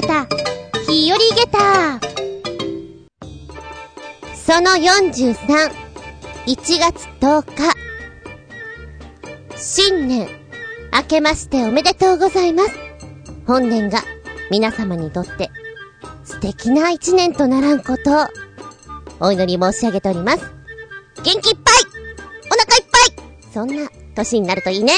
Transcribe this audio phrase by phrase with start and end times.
[0.00, 0.26] げた、
[0.90, 2.00] 日和げた。
[4.34, 5.34] その43、
[6.46, 7.74] 1月10日。
[9.56, 10.28] 新年、
[10.92, 12.78] 明けましておめでとうございます。
[13.46, 14.02] 本年が
[14.50, 15.50] 皆様にとって
[16.24, 18.26] 素敵な一年とならんことを
[19.20, 20.44] お祈り申し上げております。
[21.24, 21.74] 元気いっぱい
[22.44, 24.92] お腹いっぱいそんな年になるといいね。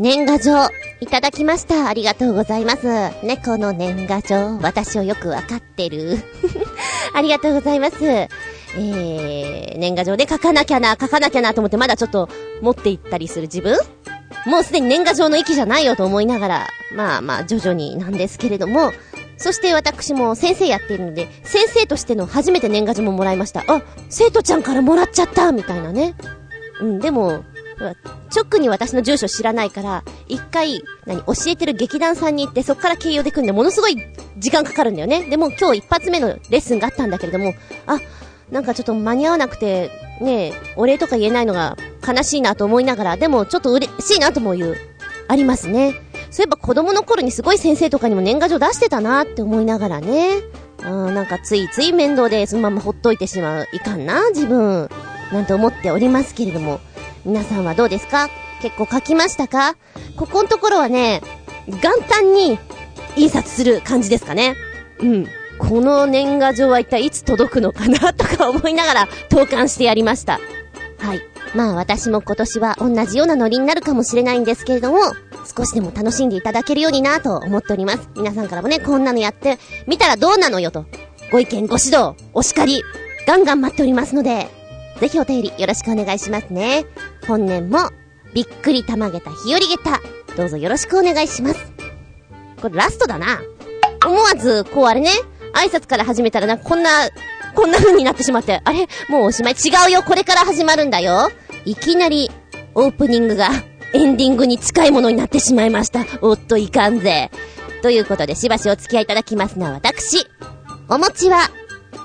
[0.00, 0.68] 年賀状、
[1.04, 1.86] いただきました。
[1.86, 2.86] ありがとうございます。
[3.22, 6.16] 猫の年賀状、私をよくわかってる。
[7.12, 8.02] ありがとうございます。
[8.02, 12.30] えー、年賀状で書かなきゃな、書かなきゃなと思ってまだちょっと
[12.62, 13.76] 持っていったりする自分？
[14.46, 18.90] もうすでに年賀状の域じゃないよと思いながら、まあまあ徐々になんですけれども、
[19.36, 23.62] そして私も先生やっているので、先生としての初めて年賀状ももらいました。
[23.68, 26.14] あ、生徒ちゃんからもらっちゃったみたいなね。
[26.80, 27.44] うん、でも、
[28.34, 33.96] 直に私の住所知らないから、一回、何、教えてる劇団さんに行って、そっから経由でくんで、ものすごい
[34.38, 35.24] 時間かかるんだよね。
[35.24, 37.54] でも今日一発目のレッスンがあったんだけれども、
[37.86, 37.98] あ、
[38.50, 44.76] なんかちょっと間に合わなくて、ねお礼とか言えないのが悲しいなと思いながら、でもちょっと嬉しいなとも言う、
[45.28, 45.94] ありますね。
[46.30, 50.42] そういえば子供の頃にすごい先生とかにも年賀状出してたなって思いながらね。
[50.82, 53.68] あなんかついつい面倒でそのままほっといてしまう。
[53.72, 54.90] いかんな、自分。
[55.32, 56.80] なんて思っておりますけれども。
[57.24, 58.28] 皆さんはどうですか？
[58.60, 59.76] 結構書きましたか？
[60.16, 61.22] ここのところはね、
[61.66, 62.58] 元旦に
[63.16, 64.56] 印刷する感じですかね。
[65.00, 65.26] うん。
[65.58, 70.40] この年賀状は一体いつ届くのかなとか思いながら投函してやりました。
[70.98, 71.22] はい。
[71.54, 74.98] まあ私も今年は同じようなノリになるかもしれないんですけれども、
[75.56, 78.08] 少しでも楽しんでいただけるようになと思っております。
[78.16, 80.86] 皆さんからもね、こんなのやってみたらどうなのよと。
[81.30, 82.82] ご意見、ご指導、お叱り、
[83.26, 84.48] ガンガン待っておりますので、
[85.04, 86.86] ぜひお便りよろしくお願いしますね。
[87.28, 87.90] 本年も、
[88.32, 90.00] びっくりたまげた日和げた、
[90.34, 91.72] どうぞよろしくお願いします。
[92.62, 93.42] これラストだな。
[94.06, 95.10] 思わず、こうあれね、
[95.52, 96.88] 挨拶から始めたらな、こんな、
[97.54, 99.52] こんな風になってしまって、あれもうおしまい。
[99.52, 101.30] 違うよこれから始まるんだよ
[101.66, 102.30] いきなり、
[102.74, 103.50] オープニングが、
[103.92, 106.06] エンディングに近いものになってしまいました。
[106.22, 107.30] おっといかんぜ。
[107.82, 110.26] ということで、しばしお付き合いいただきますのは私。
[110.88, 111.50] お餅は、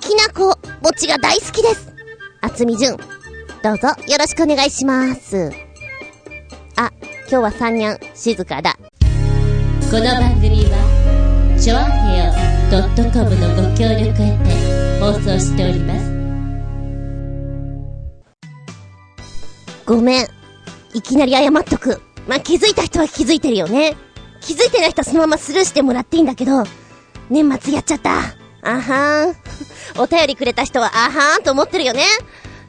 [0.01, 1.88] きなこ餅が大好きです。
[2.41, 2.97] あつみじゅん。
[2.97, 5.51] どうぞよろしくお願いします。
[6.77, 6.89] あ、
[7.29, 8.77] 今日は三にゃん、静かだ。
[9.91, 10.79] この番組は、
[12.71, 16.09] .com のご協力へて放送しております。
[19.85, 20.27] ごめん。
[20.93, 22.01] いきなり謝っとく。
[22.27, 23.97] まあ、気づいた人は気づいてるよね。
[24.39, 26.63] 気づいてない人はそのままスルーしてもらっていいんだけど、
[27.29, 28.11] 年末やっちゃった。
[28.61, 29.48] あはーん。
[29.97, 32.03] お便りくれた人は、あはーんと思ってるよね。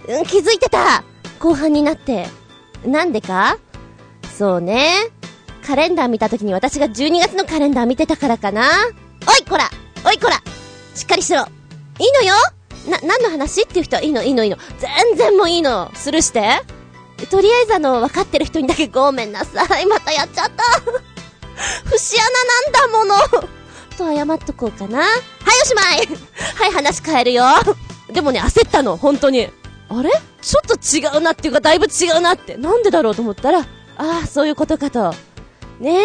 [0.09, 1.05] うん、気づいてた
[1.39, 2.29] 後半になって。
[2.85, 3.59] なんでか？
[4.39, 4.95] そうね。
[5.67, 8.67] カレンダー見た時に私が12月のカレンダー見てたからかな。
[9.29, 9.71] おいこら
[10.05, 10.41] おいこら
[10.95, 12.35] しっかりしろいいのよ
[12.89, 13.97] な、何の話っていう人？
[13.97, 14.23] はいいの？
[14.23, 14.43] いいの？
[14.45, 14.57] いいの？
[14.79, 15.91] 全然もういいの。
[15.95, 16.63] スルーして。
[17.31, 19.85] とりあえずあの、分かってる人にだけごめんなさい。
[19.85, 20.65] またやっちゃった。
[21.91, 23.60] 節穴なんだもの。
[24.01, 24.99] と謝っとこうかな。
[24.99, 25.09] はい、
[25.63, 26.09] おしまい
[26.57, 27.45] はい、話変えるよ。
[28.11, 29.49] でもね、焦ったの、本当に。
[29.89, 30.11] あれ？
[30.41, 30.63] ちょっ
[31.11, 32.57] と違うなっていうか、だいぶ違うなって。
[32.57, 33.65] なんでだろうと思ったら、あ
[34.25, 35.15] あ、そういうことかと。
[35.79, 36.05] ねえ。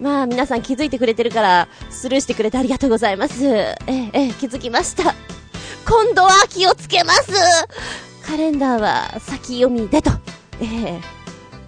[0.00, 3.44] まあ、皆さん気づいてくれてるから、スルーしてくれてありがとうございます。
[3.44, 5.14] ええ、ええ、気づきました。
[5.86, 7.32] 今度は気をつけます
[8.26, 10.10] カレンダーは先読みでと。
[10.60, 11.00] ええ。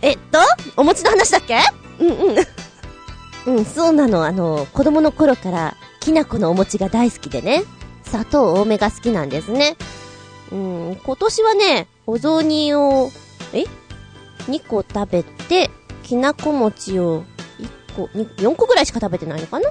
[0.00, 0.38] えっと、
[0.76, 1.58] お餅の話だっけ？
[2.00, 2.46] うんうん。
[3.46, 4.24] うん、そうなの。
[4.24, 7.64] あの、子供の頃から、きな粉のお餅が大好きでね、
[8.04, 9.76] 砂糖多めが好きなんですね。
[10.52, 13.10] うん、今年はね、お雑煮を、
[13.52, 13.64] え
[14.48, 15.70] ?2 個食べて、
[16.02, 17.24] きなこ餅を
[17.94, 19.70] 1個、4個ぐらいしか食べてないのかな？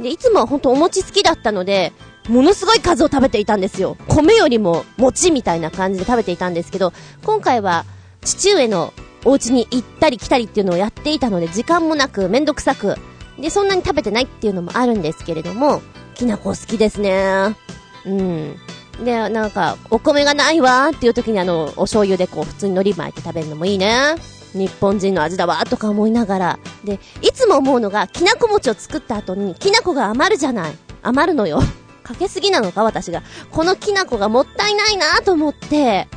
[0.00, 1.92] で、いつもはほんとお餅好きだったので、
[2.28, 3.96] ものすごい数を食べていたんですよ。
[4.08, 6.92] 米よりも餅みたいな感じで食べていたんですけど、
[7.24, 7.84] 今回は
[8.22, 8.92] 父上の
[9.24, 12.96] お家に行ったり来たりっていうのをやっていたので、時間もなく、めんどくさく、
[13.38, 15.82] で、そんなに食べてないっていうのもあるんですけれども、
[16.14, 17.56] きなこ好きですね。
[18.04, 18.56] うん。
[19.04, 24.14] で、なんか、お米がないわーっていう時にあの、お醤油でこう、普通に海苔巻いて食べるのもいいね。
[24.52, 26.58] 日本人の味だわーとか思いながら。
[26.84, 30.72] で、いつも思うのが、きなこ餅を作った後に、きなこが余るじゃない。
[31.02, 31.60] 余るのよ。
[32.02, 33.22] かけすぎなのか私が。
[33.50, 36.08] このきなこがもったいないなーと思って、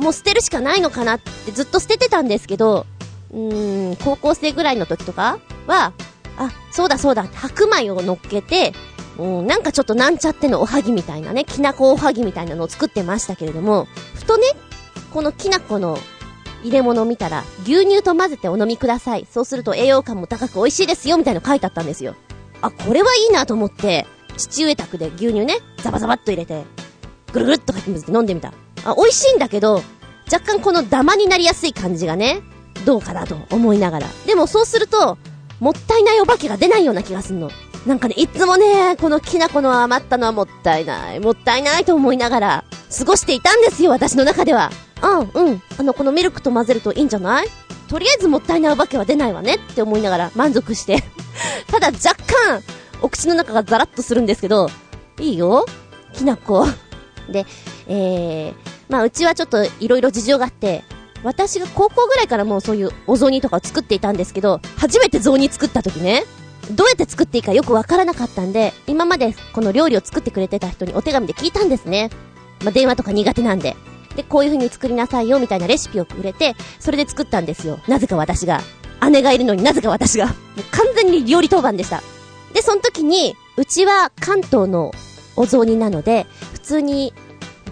[0.00, 2.86] もう捨てるしかないのかなってずっと捨ててたんですけど、
[3.32, 5.92] うーん、高校生ぐらいの時とかは、
[6.38, 8.72] あ、そうだそうだ、白米を乗っけて、
[9.18, 14.46] うん、なんかちょっとなんちゃってのおはぎみたいなね、きなこおはぎみたいなのを作ってましたけれども、ふとね、
[15.12, 15.98] このきなこの
[16.62, 19.26] 入れ物を見たら、牛乳と混ぜてお飲みください。
[19.30, 22.14] そうすると栄養価も高く美味しいですよ、みたいなの書いてあったんですよ。
[22.62, 24.06] あ、これはいいなと思って、
[24.36, 26.64] 父上宅で牛乳ね、ザバザバっと入れて、
[27.32, 28.52] ぐるぐるっとかき混ぜて飲んでみた。
[28.84, 29.82] あ、美味しいんだけど、
[30.32, 32.40] 若干このダマになりやすい感じがね、
[32.84, 34.06] どうかなと思いながら。
[34.26, 35.18] でもそうすると、
[35.58, 37.50] もったいないお化けが出ないような気がすんの。
[37.86, 42.64] なんかね、いつもね、このきな粉の余ったのはもったいない、もったいないと思いながら、
[42.96, 44.70] 過ごしていたんですよ、私の中では。
[45.00, 45.62] あうん。
[45.78, 47.48] あの、このミルクと混ぜるといいんじゃない？
[47.88, 51.02] とりあえずもったいないお化けは出ないわねって思いながら満足して
[51.66, 52.62] ただ若干、
[53.02, 54.68] お口の中がザラッとするんですけど、
[55.18, 55.66] いいよ
[56.12, 56.66] きな粉。
[57.30, 57.46] で、
[57.88, 58.54] えー、
[58.88, 60.84] まあうちはちょっと色々事情があって、
[61.22, 66.24] 私が高校ぐらいからもうそういうお雑煮とかを作っていたんですけど、初めて雑煮作った時ね、
[66.70, 72.10] どうやって作っていいかよくわからなかったんで、今までこの料理を作ってくれてた人にお手紙で聞いたんですね。
[72.62, 73.76] まあ、電話とか苦手なんで。
[74.16, 77.80] で、こういう風に作りなさいよみたいなレシピをくれて、それで作ったんですよ。
[77.88, 78.60] なぜか私が。
[79.10, 80.26] 姉がいるのになぜか私が。
[80.26, 80.36] もう
[80.70, 82.02] 完全に料理当番でした。
[82.52, 84.92] で、その時に、うちは関東の
[85.40, 87.14] お雑煮なので、普通に、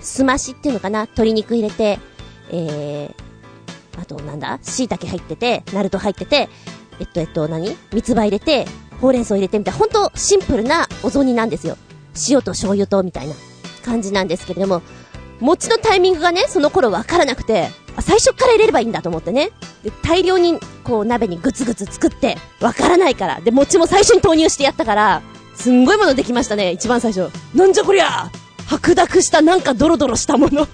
[0.01, 1.99] すましっていうのかな鶏肉入れて、
[2.51, 6.49] えー、あとなんだ椎茸入ってて、ナルト入ってて、
[6.99, 8.65] えっとえっと何三つ葉入れて、
[9.03, 11.77] ほうれん草入れてみたいな、ほんとシンプルなお雑煮なんですよ。
[12.31, 13.35] 塩と醤油と、みたいな
[13.85, 14.81] 感じなんですけれども、
[15.41, 17.69] 餅のタイミングがね、その頃わからなくて、
[18.01, 19.51] 最初から入れればいいんだと思ってね。
[19.83, 23.41] で、大量に、こう、鍋にグツグツ作って、わからないから。
[23.41, 25.23] で、餅も最初に投入してやったから、
[25.59, 27.31] すんごいものできましたね、一番最初。
[27.53, 28.31] なんじゃこりゃ
[28.69, 30.69] 白濁したなんかドロドロしたもの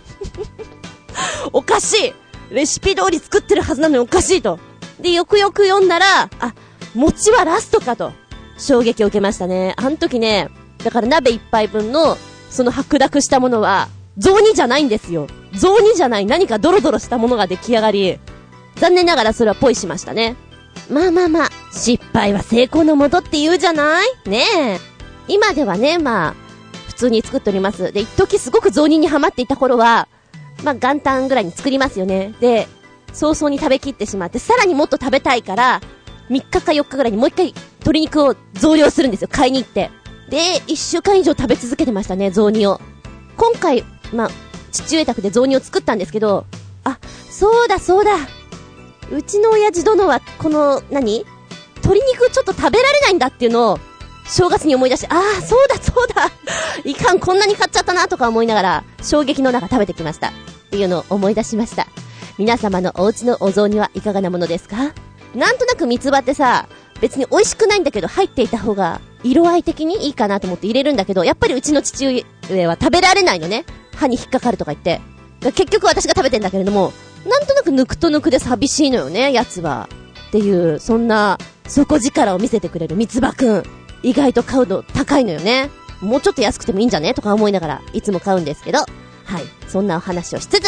[1.53, 2.15] おかしい
[2.51, 4.59] レシピ通り作ってるはずなのにおかしいと。
[5.01, 6.55] で、よくよく読んだら、あ、
[6.95, 8.13] 餅はラストかと、
[8.59, 9.75] 衝撃を受けましたね。
[9.77, 10.51] あの時ね、
[10.85, 12.19] だから鍋一杯分の、
[12.51, 13.89] その白濁したものは、
[14.19, 15.27] 雑煮じゃないんですよ。
[15.55, 18.19] 雑煮じゃない何かドロドロしたものが出来上がり、
[18.77, 20.37] 残念ながらそれはポイしましたね。
[20.91, 24.09] まあまあまあ、失敗は成功のもとって言うじゃない？
[24.27, 24.79] ねえ。
[25.29, 26.35] 今ではね、まあ、
[26.89, 27.93] 普通に作っております。
[27.93, 30.09] で、一時すごく雑煮にハマっていた頃は、
[30.63, 32.35] まあ元旦ぐらいに作りますよね。
[32.41, 32.69] で、
[33.13, 35.81] 早々に食べきってしまって、さらにもっと食べたいから、
[36.31, 39.91] 3日か4日ぐらいにもう一回鶏肉を増量するんですよ、買いに行って。
[40.31, 42.81] で、1週間以上食べ続けてましたね、雑煮を。
[43.37, 44.31] 今回、まあ、
[44.73, 46.47] 父上宅で雑煮を作ったんですけど、
[46.85, 46.99] あ、
[47.31, 48.13] そうだそうだ。
[49.11, 51.25] うちの親父殿は、この、何？
[51.77, 53.79] 鶏肉ちょっと食べられないんだっていうのを、
[54.27, 56.31] 正月に思い出して、ああ、そうだそうだ
[56.85, 60.29] いかん、こんなに買っちゃったなとか思いながら、衝撃の中食べてきました。
[60.29, 60.33] っ
[60.71, 61.87] ていうのを思い出しました。
[62.39, 64.93] 皆様のお家のお雑煮はいかがなものですか？
[65.35, 66.67] なんとなく三つ葉ってさ、
[67.01, 72.07] 別に美味しくないんだけど入っていた方が色合い的にいいかなと思って入れるんだけど、やっぱりうちの父
[72.51, 73.67] 上は食べられないのね。
[73.97, 75.01] 歯に引っかかるとか言って。
[75.53, 76.93] 結局私が食べてんだけれども、
[77.25, 79.89] なんとなく抜くと抜くで寂しいのよね、奴は。
[80.29, 83.63] っていう、そんな、底力を見せてくれる三つ葉くん。
[84.03, 85.71] 意外と買うの高いのよね。
[86.01, 87.15] もうちょっと安くてもいいんじゃね？
[87.15, 88.79] とか思いながら、いつも買うんですけど。
[88.79, 88.89] はい。
[89.69, 90.65] そんなお話をしつつ、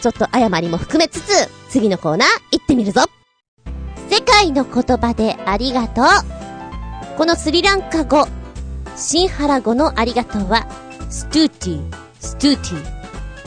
[0.00, 3.02] ちょっと誤りも含めつつ、次のコーナー行ってみるぞ。
[4.10, 6.04] 世界の言葉でありがとう。
[7.16, 8.26] このスリランカ語、
[8.96, 10.66] シンハラ語のありがとうは、
[11.10, 12.84] ストゥーティー、ストゥーティ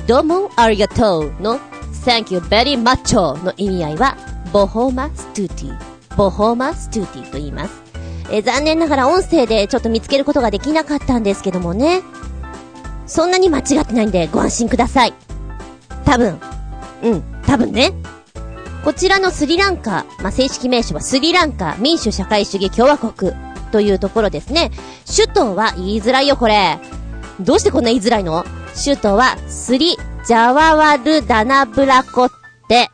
[0.03, 1.59] ー、どうもありがとうの
[2.03, 4.17] Thank you very much の意味合いは、
[4.51, 7.81] ボホーマストゥーティー、ボホーマストゥーティーと言います。
[8.31, 12.01] え残念ながら音声でちょっと見つけることができなかったんですけどもね。
[13.05, 15.13] そんなに間違ってないんでご安心ください。
[16.05, 16.39] 多分。
[17.03, 17.93] うん、多分ね。
[18.83, 23.31] こちらのスリランカ、まあ、正式名称はスリランカ民主社会主義共和国
[23.71, 24.71] というところですね。
[25.05, 26.79] 首都は言いづらいよ、これ。
[27.39, 28.43] どうしてこんな言いづらいの？
[28.81, 29.97] 首都はスリ・
[30.31, 32.31] ジャワワル・ダナブラコっ
[32.69, 32.89] て。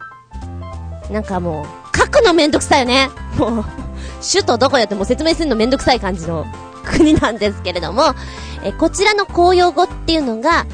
[1.11, 3.09] なんかもう、書くのめんどくさいよね。
[3.37, 3.65] もう、
[4.27, 6.47] 首都どこやっても説明するのめんどくさい感じの
[6.83, 8.15] 国なんですけれども、
[8.63, 10.65] え、こちらの公用語っていうのが、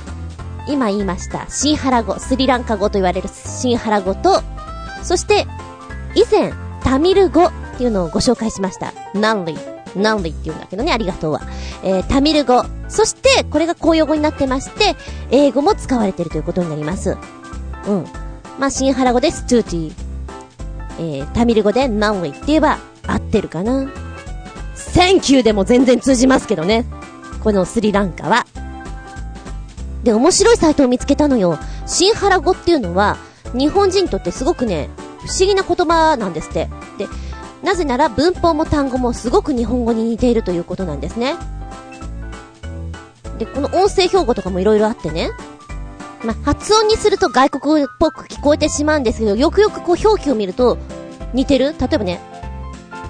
[0.66, 4.42] 今言いました、シンハラ語、スリランカ語と言われるシンハラ語と、
[5.04, 5.46] そして、
[6.16, 8.94] 以前、タミル語っていうのをご紹介しました。
[9.14, 9.73] ナンリー。
[9.96, 11.42] ナンリって言うんだけどね、ありがとうは。
[11.84, 12.64] えー、タミル語。
[12.90, 14.96] そして、これが公用語になってまして、
[15.32, 17.18] 英語も使われてるということになります。
[17.88, 18.06] うん。
[18.60, 19.94] まあ、シンハラ語でස්තූති。
[21.00, 23.90] えー、タミル語でநன்றிって言えば合ってるかな。
[24.76, 26.86] Thank you でも全然通じますけどね。
[27.44, 28.46] このスリランカは。
[30.04, 31.58] で、面白いサイトを見つけたのよ。
[31.86, 33.18] シンハラ語っていうのは、
[33.54, 34.90] 日本人にとってすごくね、
[35.26, 36.70] 不思議な言葉なんですって。
[36.98, 37.08] で、
[37.64, 41.36] なぜなら文法も単語もすごく日本語に似ているということなんですね。
[43.40, 45.32] で、この音声標語とかも色々あってね。
[46.24, 50.78] ま発音にすると外国っぽく聞こえてしまうんですけど、よくよくこう表記を見ると
[51.34, 51.74] 似てる？
[51.80, 52.20] 例えばね、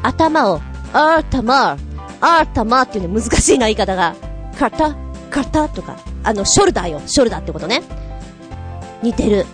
[0.02, 0.62] 頭を、
[0.94, 4.16] 頭、あーたまっていうね、難しいな言い方が。
[4.58, 4.96] カタ、
[5.30, 7.82] カタとか、あの、ショルダーよ、ショルダーってことね。
[9.02, 9.46] 似てる。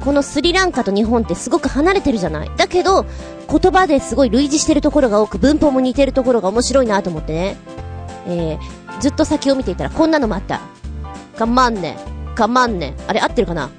[0.00, 3.04] このスリランカと日本ってすごく離れてるじゃないだけど、
[3.50, 7.56] 言葉ですごい類似してるところが多く、文法も似てるところが面白いなと思ってね。
[8.26, 10.60] えー、ずっと先を見ていたらこんなのもあった。
[11.36, 11.96] かまんね。
[12.34, 12.94] かまんね。
[13.06, 13.70] あれ合ってるかな？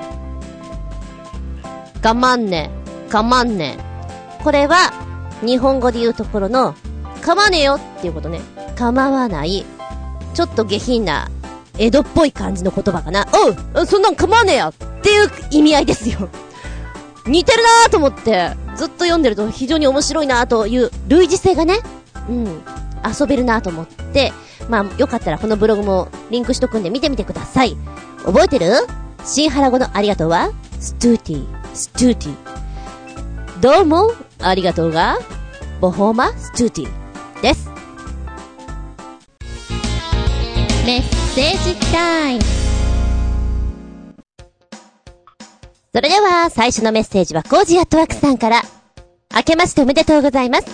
[2.02, 2.70] かまんね。
[3.10, 3.78] かまんね。
[4.44, 4.92] これは、
[5.42, 6.76] 日本語で言うところの、
[7.22, 8.42] かまねよっていうことね。
[8.76, 9.66] 構わない。
[10.34, 11.30] ちょっと下品な、
[11.78, 13.28] 江戸っぽい感じの言葉かな。
[13.76, 16.30] おうそんなん構わねえやっていう意味合いですよ。
[17.32, 21.80] 似てるなーと思って、ずっと読んでると非常に面白いなーという類似性がね、
[22.28, 22.62] うん、
[23.08, 24.34] 遊べるなーと思って、
[24.68, 27.78] まあ、よかったらこのブログもリンクしとくんで見てみてください。
[28.26, 28.74] 覚えてる？
[29.24, 33.60] 新原語のありがとうは、ストゥーティー、ストゥーティー。
[33.62, 35.18] どうも、ありがとうが、
[35.80, 37.70] ボホーマストゥーティーです。
[40.86, 41.02] メッ
[41.34, 42.61] セージタイム。
[45.94, 48.62] それでは、最初のメッセージはコージアットワークさんから。
[49.36, 50.66] 明けましておめでとうございます。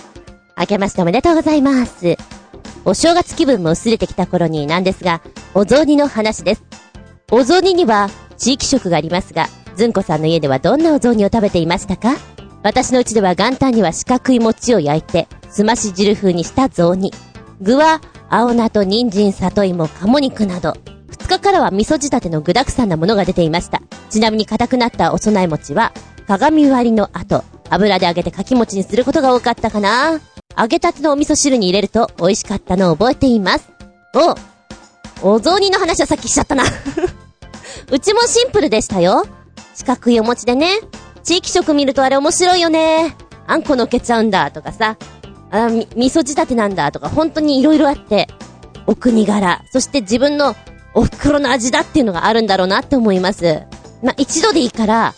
[0.55, 2.15] 明けましておめでとうございます。
[2.85, 5.23] お正月気分も薄れてきた頃になんですが、
[5.55, 6.63] お雑煮の話です。
[7.31, 12.15] お雑煮には地域食がありますが、ずんこさんの家ではどんなお雑煮を食べていましたか？
[12.61, 17.11] 私のうちでは元旦には四角い餅を焼いて、すまし汁風にした雑煮。
[17.59, 20.75] 具は、青菜と人参、里芋、鴨肉など、
[21.27, 23.81] 2日からは味噌仕立ての具沢山なものが出ていました。
[24.09, 25.91] ちなみに硬くなったお供え餅は、
[26.25, 30.21] 鏡割りの後、油で揚げてかき餅にすることが多かったかな。
[30.57, 33.69] 揚げたてのお味噌汁に入れると美味しかったのを覚えています。
[35.21, 36.63] お、お雑煮の話はさっきしちゃったな
[37.91, 39.25] うちもシンプルでしたよ。
[39.75, 40.79] 四角いお餅でね。
[41.25, 43.17] 地域食見るとあれ面白いよね。
[43.47, 44.95] あんこのっけちゃうんだとかさ。
[45.51, 48.29] あ、み、味噌仕立てなんだとか本当に色々あって。
[48.85, 50.55] お国柄、そして自分の
[50.97, 53.61] お袋の味だっていうのがあるんだろうなって思います。
[54.01, 55.13] まあ、一度でいいから、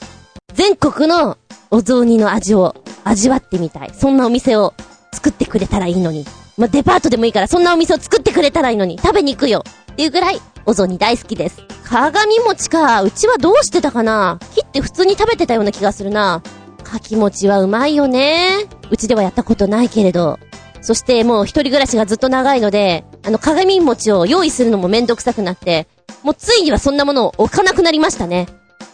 [0.54, 1.38] 全国の
[1.72, 3.92] お雑煮の味を味わってみたい。
[3.94, 4.74] そんなお店を
[5.14, 6.26] 作ってくれたらいいのに。
[6.58, 11.64] まあ、デパートでもいいから、そんなお店を作ってくれたらいいのに、食べに行くよっていうぐらい、お雑煮大好きです。
[11.86, 16.44] 鏡餅か、うちはどうしてたかな切って普通に食べてたような気がするな。
[16.84, 18.68] かき餅はうまいよね。
[18.92, 20.40] うちではやったことないけれど。
[20.82, 25.88] そしてもう一人暮らしがずっと長いので、あの鏡餅を用意するのもめんどくさくなって、
[26.24, 28.48] もうついにはそんなものを置かなくなりましたね。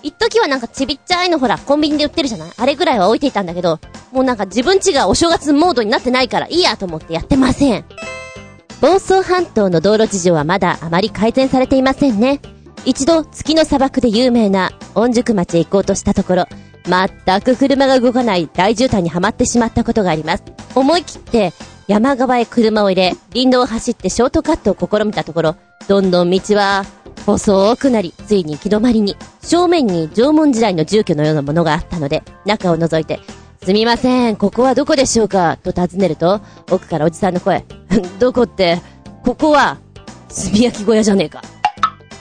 [0.04, 2.51] 一時はなんかちびっちゃいのほら、コンビニで売ってるじゃない？
[2.58, 3.80] あれぐらいは置いていたんだけど、
[4.12, 7.86] もうなんか自分ちがお正月モードになってないからいいやと思ってやってません。
[8.82, 12.39] 房総半島の道路事情はまだあまり改善されていませんね。
[12.84, 16.46] 一度月の砂漠で有名な御宿町へ行こうとしたところ、
[16.84, 20.44] 全く車が動かない大渋滞にはまってしまったことがあります。
[20.75, 21.54] 思い切って
[21.88, 25.56] 山側へ車を入れ、林道を走ってショートカットを試みたところ、
[25.88, 26.84] どんどん道は
[27.25, 33.20] 細くなり、ついに行き止まりに、正面に縄文時代の住居のようなものがあったので、中を覗いて、
[33.63, 35.58] すみません、ここはどこでしょうか？
[35.58, 37.63] と尋ねると、奥からおじさんの声、
[38.20, 38.82] どこって、
[39.24, 39.77] ここは、
[40.30, 41.42] 炭焼き小屋じゃねえか。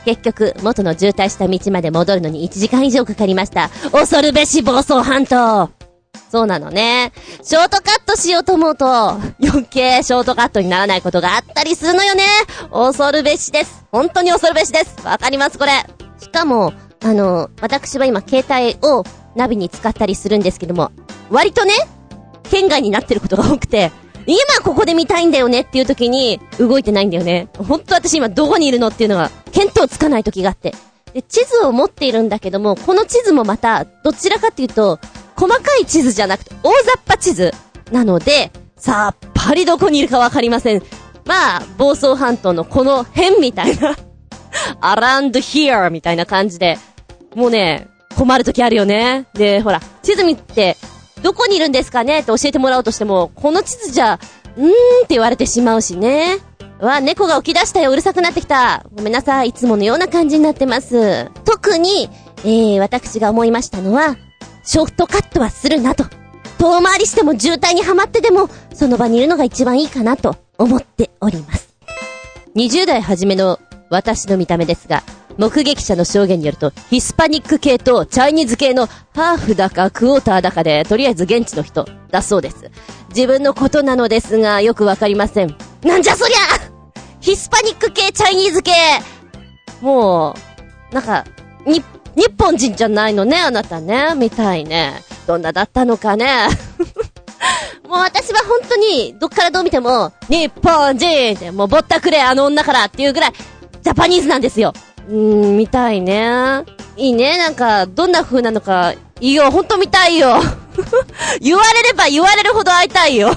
[0.05, 3.71] 結局、元の渋滞した道まで戻るのに1時間以上かかりました。
[3.91, 5.71] 恐るべし房総半島
[6.35, 7.13] そうなのね。
[7.45, 8.87] ショートカットしようと思うと、
[9.41, 12.25] 余計ショートカットにならないことがあったりするのよね。
[12.73, 13.85] 恐るべしです。
[13.93, 14.97] 本当に恐るべしです。
[15.07, 15.71] わかりますこれ。
[16.19, 16.73] しかも、
[17.05, 19.05] あの、私は今携帯を
[19.37, 20.91] ナビに使ったりするんですけども、
[21.31, 21.73] 割とね、
[22.51, 23.93] 県外になってることが多くて、
[24.27, 27.47] 今ここで見たいんだよねっていう時に動いてないんだよね。
[27.57, 30.75] ほんと私今どこにいるのっていうのが見当つかない時があって。
[31.13, 34.99] で、地図を持っているんだけども、この地図もまた、どちらかっていうと、
[35.47, 37.53] 細かい地図じゃなくて、大雑把地図
[37.93, 40.83] なので、さっぱりどこにいるかわかりません。
[41.27, 43.95] まあ、房総半島のこの辺みたいな
[44.81, 46.79] around here みたいな感じで、
[47.35, 49.27] もうね、困る時あるよね。
[49.35, 50.79] で、ほら、地図見て、
[51.23, 52.21] どこにいるんですかね？
[52.21, 54.19] って教えてもらおうとしても、この地図じゃ、
[54.57, 54.71] うーんっ
[55.01, 56.39] て言われてしまうしね。
[56.81, 58.85] わ、猫が起き出したよ、うるさくなってきた。
[58.95, 61.31] ごめんなさい、いつものような感じになってます。
[61.45, 62.09] 特に、
[62.45, 64.17] えー、私が思いましたのは、
[64.65, 66.05] ショートカットはするなと。
[66.59, 71.69] 遠回りしても渋滞にはまってでも、その場にいるのが一番いいかなと思っております。
[72.57, 73.59] 20代初めの
[73.91, 75.03] 私の見た目ですが、
[75.37, 82.71] 目撃者の証言によると、ヒスパニック系とチャイニーズ系のハーフだかクォーターだかで、とりあえず現地の人だそうです。
[83.09, 85.57] 自分のことなのですが、よくわかりません。
[85.83, 86.37] なんじゃそりゃ
[87.21, 88.73] ヒスパニック系、チャイニーズ系
[89.81, 90.35] も
[90.91, 91.25] う、なんか、
[91.67, 91.85] 日
[92.17, 94.15] 日本人じゃないのね、あなたね。
[94.17, 95.03] 見たいね。
[95.27, 96.49] どんなだったのかね。
[97.89, 103.33] もう私は本当に、どっからどう見ても、日本人ってもうぼったくれ、あの女からっていうぐらい、
[103.83, 104.73] ジャパニーズなんですよ。
[105.09, 106.65] うーん、見たいね。
[106.97, 110.41] いいね、なんか、どんな風なのか、いいよ、ほんと見たいよ。
[111.41, 113.33] 言われれば言われるほど会いたいよ。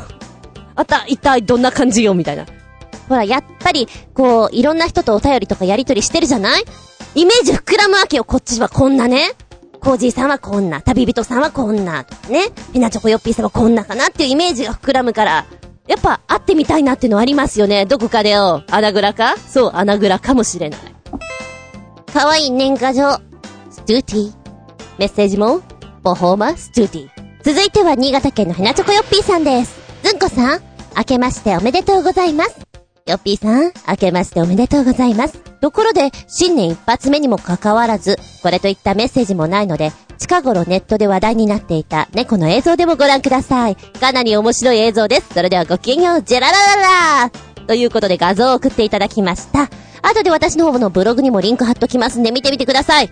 [0.75, 2.45] あた、一体どんな感じよ、みたいな。
[3.09, 6.63] ほら、やっぱり、こう、いろんな人とお便りとかやりとりしてるじゃない？
[7.15, 9.31] イメージ膨らむわけよ、こっちはこんなね。
[9.79, 12.45] コージーさんはこんな、旅人さんはこんな、ね。
[12.73, 15.45] ヘナチョコヨッピーさんはこんなかなっていうイメージが膨らむから、
[15.87, 17.85] やっぱ会ってみたいなっていうのはありますよね。
[17.85, 18.63] どこかでよ。
[18.69, 19.35] 穴蔵か？
[19.37, 20.79] そう、穴蔵かもしれない。
[22.13, 23.11] かわいい年賀状、
[23.69, 24.33] ストゥーティー。
[24.97, 25.61] メッセージも、
[26.03, 27.09] ボホーマストゥーティー。
[27.43, 29.77] 続いては新潟県のヘナチョコヨッピーさんです。
[30.03, 30.61] ずんこさん、
[30.97, 32.66] 明けましておめでとうございます。
[33.07, 35.39] ヨッピーさん、明けましておめでとうございます。
[35.61, 43.75] ところで、新年一発目にもかかわらず、これといったメッセージもないので、近頃ネットで話題になっていた猫の映像でもご覧ください。
[43.75, 45.33] かなり面白い映像です。
[45.33, 47.31] それではごきげんよう、ジェララララ
[47.65, 49.69] ということで画像を送っていただきました。
[50.01, 53.09] 後で私の方のブログにもリンク貼っときますんで見てみてください。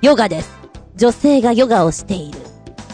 [0.00, 0.50] ヨガです。
[0.94, 2.38] 女性がヨガをしている。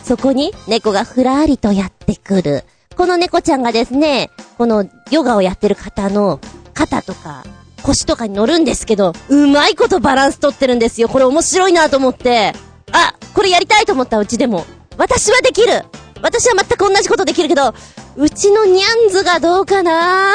[0.03, 2.65] そこに猫がふらーりとやってくる。
[3.01, 6.39] この猫ちゃんがですね、このヨガをやってる方の
[6.75, 7.45] 肩とか
[7.83, 11.09] 腰とかに乗るんですけど、うまいことバランス取ってるんですよ。
[11.09, 12.53] これ面白いなと思って。
[12.93, 14.67] あ、これやりたいと思ったうちでも。
[14.99, 15.83] 私はできる
[16.21, 17.73] 私は全く同じことできるけど、
[18.17, 20.35] うちのニャンズがどうかな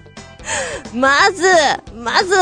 [0.92, 1.46] まず、
[1.94, 2.34] まず、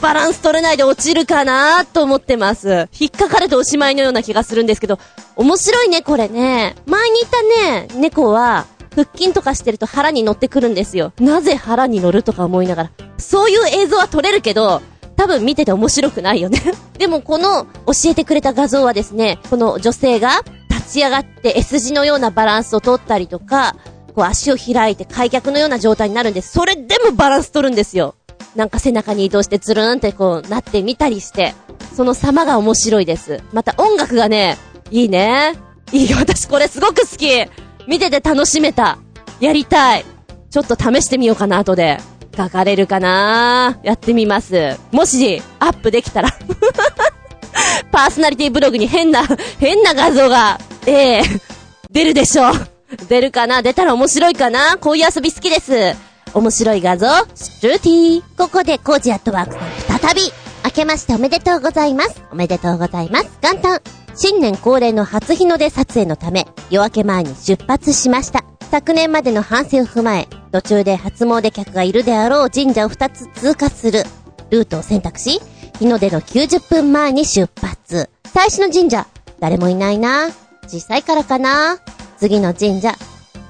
[0.00, 2.88] バランス取れないで落ちるかなと思ってます。
[2.98, 4.98] 引っかかれておしまいのような気がするんですけど、
[5.36, 6.74] 面白いね、これね。
[6.86, 11.12] 前にいたね、猫は、腹筋とかしてると腹に乗ってくるんですよ。
[11.20, 12.90] なぜ腹に乗るとか思いながら。
[13.18, 14.80] そういう映像は撮れるけど、
[15.16, 16.60] 多分見てて面白くないよね。
[16.98, 23.76] でもこの教えてくれた画像はですね、この女性が立ち上がって S 字のようなバランスを取ったりとか、
[24.14, 26.52] こう足を開いて開脚のような状態になるんです。
[26.52, 28.14] それでもバランス取るんですよ。
[28.54, 31.54] なんか背中に移動してズルーンってこうなってみたりして、
[31.94, 33.42] その様が面白いです。
[33.52, 34.56] また音楽がね、
[34.90, 35.54] いいね。
[35.92, 37.28] いいよ、私これすごく好き。
[37.86, 38.98] 見てて楽しめた。
[39.40, 40.04] やりたい。
[40.50, 41.98] ちょっと試してみようかな、後で。
[42.36, 44.78] 書かれるかなやってみます。
[44.92, 46.30] もし、アップできたら。
[47.90, 49.22] パーソナリティブログに変な、
[49.58, 51.22] 変な画像が、ええ
[51.90, 52.52] 出るでしょう。
[53.08, 53.62] 出るかな？
[53.62, 54.76] 出たら面白いかな？
[54.78, 55.96] こういう遊び好きです。
[56.34, 58.22] 面白い画像、ストゥーティー。
[58.36, 60.32] ここでコージアットワークさん再び。
[60.64, 62.22] 明けましておめでとうございます。
[62.30, 63.30] おめでとうございます。
[63.40, 64.05] 元旦。
[64.18, 68.44] 新年恒例の初日の出撮影のため、夜明け前に出発しました。
[68.70, 74.04] 昨年までの反省を踏まえ、途中で初詣客がいるであろう神社を2つ通過する。
[74.48, 75.38] ルートを選択し、
[75.78, 78.08] 日の出の90分前に出発。
[78.24, 79.06] 最初の神社、
[79.38, 80.28] 誰もいないな。
[80.66, 81.76] 小さいからかな。
[82.16, 82.94] 次の神社、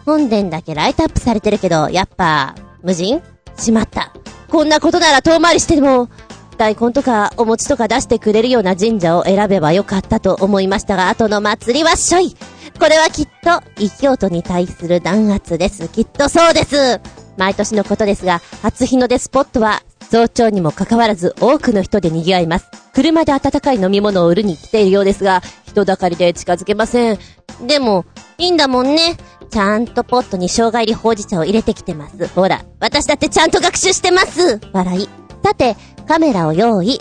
[0.05, 3.22] 本殿だけライトアップされてるけど、やっぱ、無人？
[3.57, 4.12] しまった。
[4.50, 6.09] こんなことなら遠回りしても、
[6.57, 12.37] 大根とかお餅とか出してくれるような神社を選べばよかったと思いましたが、後の祭りはしょい。
[12.79, 15.88] これはきっと、異教徒に対する弾圧です。
[15.88, 17.01] きっとそうです。
[17.37, 22.69] 毎年のことですが、初日の出スポットは、早朝にもかかわらず多くの人で賑わいます。
[22.95, 27.19] 車で温かい飲み物を売るに来ているようですが、人だかりで近づけません。
[27.66, 28.05] でも、
[28.38, 29.16] いいんだもんね。
[29.51, 32.27] ちゃんとポットに生姜入りほうじ茶を入れてきてます。
[32.29, 35.09] ほら、私だってちゃんと学習してます笑い。
[35.42, 36.99] さて、カメラを用意。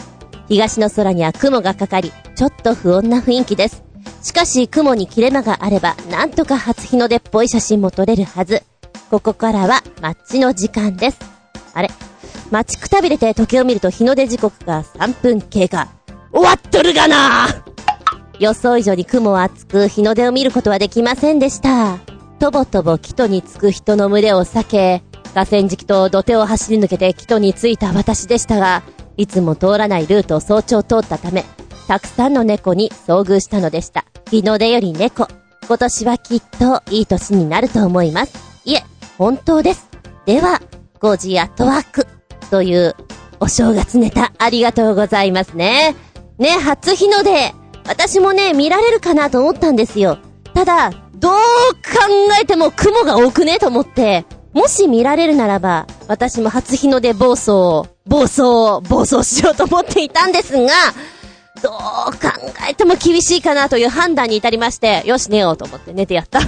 [0.48, 3.84] 東の空には雲がかかり、ちょっと不穏な雰囲気です。
[4.22, 8.64] しかし、雲に切れ間があれば、なんとか初日の出っぽい写真も撮れるはず。
[9.10, 11.20] ここからは、マッチの時間です。
[11.74, 11.90] あれ？
[12.52, 15.88] 待ちくたびれて時計を見ると日の出時刻が3分経過。
[16.32, 17.48] 終わっとるがな
[18.40, 21.98] 予想以上に雲は厚く日の出を見ることはできませんでした。
[22.40, 28.84] とぼとぼ木戸に着く人の群れを避け、河川敷と土手を走り抜けて木戸に着いた私でしたが、
[29.18, 31.46] いつも通らないルートを早朝通ったため、
[31.88, 34.06] たくさんの猫に遭遇したのでした。
[34.32, 35.28] 日の出より猫。
[35.68, 38.34] 今年はきっといい年になると思います。
[38.66, 38.84] いえ、
[39.18, 39.90] 本当です。
[40.26, 40.62] では、
[41.00, 42.08] ゴジアットワーク。
[42.50, 42.96] という、
[43.40, 45.96] お正月ネタ、ありがとうございますね。
[46.38, 47.54] ね、初日の出。
[47.88, 50.18] 私もね、見られるかなと思ったんですよ。
[50.54, 51.40] ただ、どう考
[52.42, 54.26] えても雲が多くねと思って、
[54.56, 60.70] もし見られるならば、私も初日の出暴走を、暴走を、暴走しようと思っていたんですが、
[61.62, 61.74] どう
[62.14, 62.30] 考
[62.70, 66.40] えても厳しいかなという判断に至りまして、よし寝ようと思って寝てやった。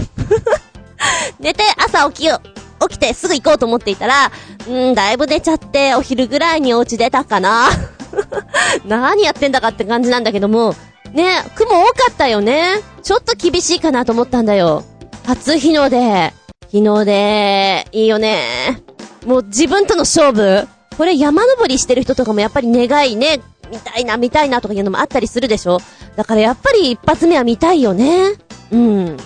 [1.42, 2.40] 寝て朝起きよ
[2.80, 4.32] う、起きてすぐ行こうと思っていたら、
[4.70, 7.68] うん、だいぶ寝ちゃって、お昼ぐらいにお家出たかな。
[8.88, 10.76] 何やってんだかって感じなんだけども、
[11.12, 12.82] ね、雲多かったよね。
[13.04, 14.86] ちょっと厳しいかなと思ったんだよ。
[15.26, 16.37] 初日の出。
[16.68, 18.84] 昨日の出、いいよね。
[19.26, 20.68] もう自分との勝負。
[20.98, 23.40] これ山登りしてる人とかもやっぱり願いね、
[23.72, 25.80] 見たいな、見たいなとかいうのもあったりするでしょ
[26.18, 28.34] だからやっぱり一発目は見たいよね。
[28.72, 29.18] うん。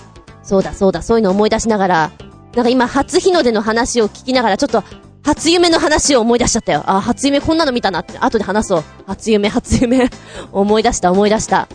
[0.44, 2.12] そうだそうだ、そういうの思い出しながら、
[2.54, 4.84] なんか今初日の出の話を聞きながらちょっと
[5.24, 6.82] 初夢の話を思い出しちゃったよ。
[6.86, 8.18] あ、初夢こんなの見たなって。
[8.18, 8.84] 後で話そう。
[9.06, 10.10] 初夢、初夢。
[10.52, 11.66] 思い出した、思い出した。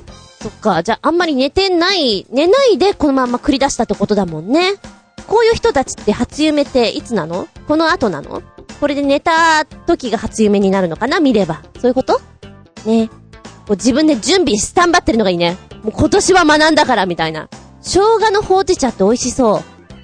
[0.41, 4.75] そっか、じゃああんまり寝てない、寝ないでこのまま繰り出したってことだもんね。
[5.27, 7.47] こういう人たちって初夢っていつなの？
[7.67, 8.41] この後なの？
[8.79, 11.19] これで寝た時が初夢になるのかな？
[11.19, 11.61] 見れば。
[11.79, 12.19] そういうこと？
[12.85, 13.09] ね。
[13.67, 15.57] こう自分で準備スタンバってるのがいいね。
[15.83, 17.49] もう今年は学んだからみたいな。
[17.81, 19.61] 生姜のほうじ茶って美味しそう。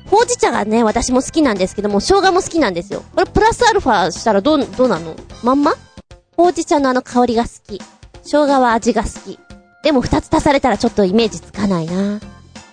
[0.09, 3.03] ほうじ茶がね、私も好きなんですけども、生姜も好きなんですよ。
[3.15, 5.15] これプラスアルファしたらどう、どうなの？
[5.41, 5.73] まんま？
[6.35, 7.79] ほうじ茶のあの香りが好き。
[8.23, 9.39] 生姜は味が好き。
[9.83, 12.19] でも二つ足されたらちょっとイメージつかないな。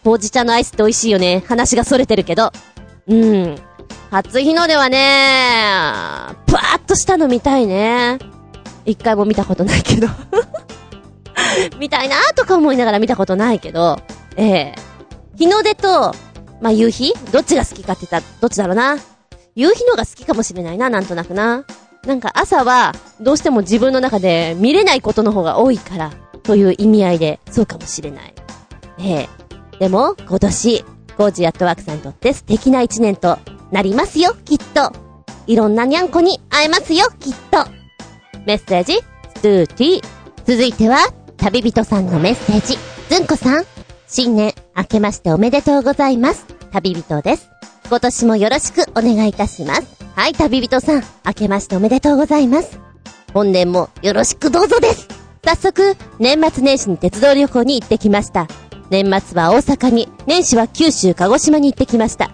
[0.04, 1.44] ほうじ茶のアイスって美味しいよね。
[1.46, 2.52] 話が逸れてるけど。
[3.06, 3.56] うん。
[4.10, 8.18] 初日の出はね、ぷわーっとしたの見たいね。
[8.84, 10.08] 一回も見たことないけど
[11.78, 14.00] 見たいなーとか思いながら見たことないけど、
[14.36, 14.74] ええ、
[15.36, 16.14] 日の出と、
[16.60, 17.14] まあ、夕日？
[17.30, 18.98] どっちが好きかって言ったら、どっちだろうな。
[19.54, 21.64] 夕日のが好きかもしれないな、なんとなくな。
[22.06, 28.34] なんか朝は、どうしても自分の中で見れないことの方が多いから、という意味合いで、そうかもしれない。
[28.98, 29.28] ええ、
[29.80, 30.84] でも、今年、
[31.16, 33.38] コージアットワークさんにとって素敵な一年と
[33.72, 34.92] なりますよ、きっと。
[35.46, 37.64] いろんなにゃんこに会えますよ、きっと。
[38.44, 38.94] メッセージ、
[39.34, 40.04] ストゥーティー。
[40.44, 40.98] 続いては、
[41.38, 42.78] 旅人さんのメッセージ。
[43.08, 43.64] ずんこさん、
[44.06, 46.44] 新年明けましておめでとうございます。
[46.72, 47.48] 旅人です。
[47.88, 49.96] 今年もよろしくお願いいたします。
[50.14, 52.78] はい、旅人さん、明けましておめでとうございます。
[53.32, 55.08] 本年もよろしくどうぞです。
[55.42, 58.46] 早速、年末年始に鉄道旅行に行ってきました。
[58.90, 62.32] 年末は大阪に、年始は九州鹿児島に行ってきました。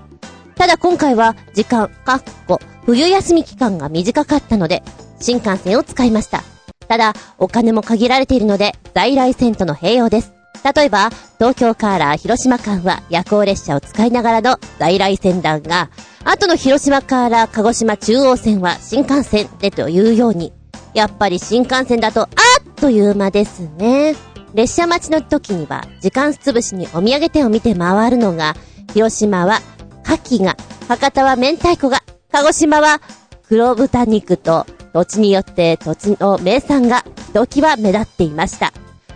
[0.57, 4.83] ただ今回は時間、かっこ、冬休み期間が短かったので、
[5.21, 6.42] 新幹線を使いました。
[6.88, 10.33] ただ、お金も限られているので、在来線との併用です。
[10.75, 15.90] 例えば、東京カーラー広島間は夜行列車を使いながらの在来線団が、
[16.25, 20.55] 後の広島カーラー鹿児島中央線は新幹線でというように、
[20.95, 22.29] やっぱり新幹線だと、あっ
[22.77, 24.16] という間ですね。
[24.55, 28.55] 列車待ちの時には、時間つぶしにお土産店を見て回るのが、
[28.95, 29.61] 広島は、
[30.05, 30.57] 牡蠣が、
[30.89, 33.01] 博多は明太子が、鹿児島は、
[33.49, 38.73] 黒豚肉と土地によって土地の名産がひときわ目立っていました。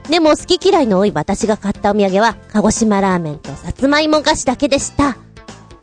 [0.09, 5.17] でも好き嫌いの多い私が買ったお土産は、鹿児島ラーメンとさつまいも菓子だけでした。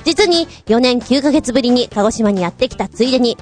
[0.03, 3.37] 実に4年9ヶ月ぶりに鹿児島にやってきたついでに、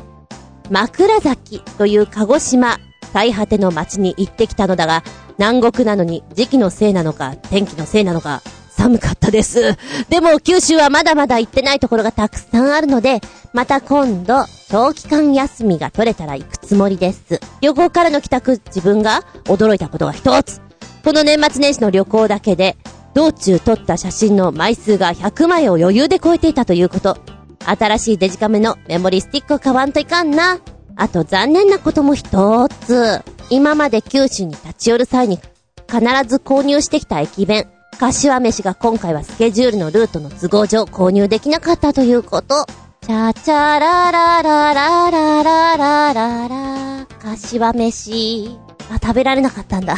[0.69, 2.79] 枕崎という鹿児島
[3.13, 5.03] 最果ての町に行ってきたのだが、
[5.37, 9.75] 南国なのに時期のせいなのか、天気のせいなのか、寒かったです。
[10.09, 13.21] でも九州はまだまだ行ってないところがたくさんあるので、
[13.53, 17.39] また今度、長期間休みが取れたら行くつもりです。
[17.61, 20.61] 旅行からの帰宅、自分が驚いたことが一つ。
[21.03, 22.75] この年末年始の旅行だけで、
[23.13, 27.17] 道中撮った写真の枚数が100枚を余裕で超えていたということ。
[27.65, 30.59] 新しいデジカメのメモリスティックを買わんといかんな。
[30.97, 33.21] あと残念なことも一つ。
[33.49, 35.39] 今まで九州に立ち寄る際に
[35.87, 37.67] 必ず購入してきた駅弁。
[37.99, 42.65] 柏飯が今回はスケジュールのルートの都合上購入できなかったということ。
[43.01, 48.59] チャチャラララララララララ柏飯。
[48.91, 49.95] あ、食べられなかったんだ。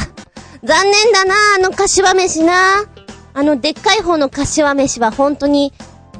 [0.63, 2.53] 残念だな、あの柏飯な。
[3.33, 5.73] あの、でっかい方の柏飯は本当に、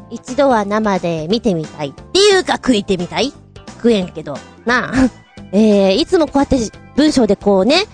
[0.09, 1.89] 一度は生で見てみたい。
[1.89, 3.33] っていうか食いてみたい
[3.75, 4.37] 食えんけど。
[4.67, 5.09] なあ。
[5.51, 6.57] えー、いつもこうやって
[6.95, 7.85] 文章でこうね、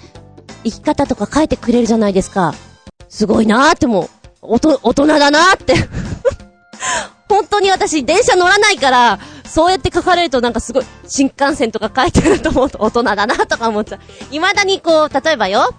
[0.64, 2.54] 生き方とか書いてくれるじゃないですか。
[3.08, 4.10] すごいなーってもう、
[4.42, 5.76] おと、大人だなーって
[7.30, 14.00] 本当に私、電車乗らないから、そうやって書かれるとなんかすごい、新幹線とか書いてると思うと大人だなとか思っちゃう。
[14.32, 15.76] 未だにこう、例えばよ、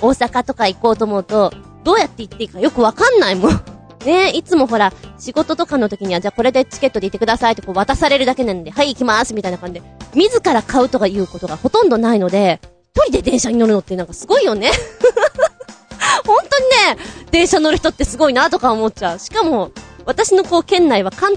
[0.00, 1.52] 大阪とか行こうと思うと、
[1.84, 3.71] どうやって行っていいかよくわかんないもん。
[4.04, 12.60] ねいつもほら、仕事とかの時には、じゃあこれでチケットで行ってくださいってこう渡されるだけなんで、はい行きますみたいな感じで、自ら買うとかいうことがほとんどないので、
[12.94, 14.70] 一人で電車に乗るのってなんかすごいよね
[16.26, 19.18] 本当にね、電車乗る人ってすごいなとか思っちゃう。
[19.18, 19.70] しかも、
[20.04, 21.36] 私のこう県内は関、い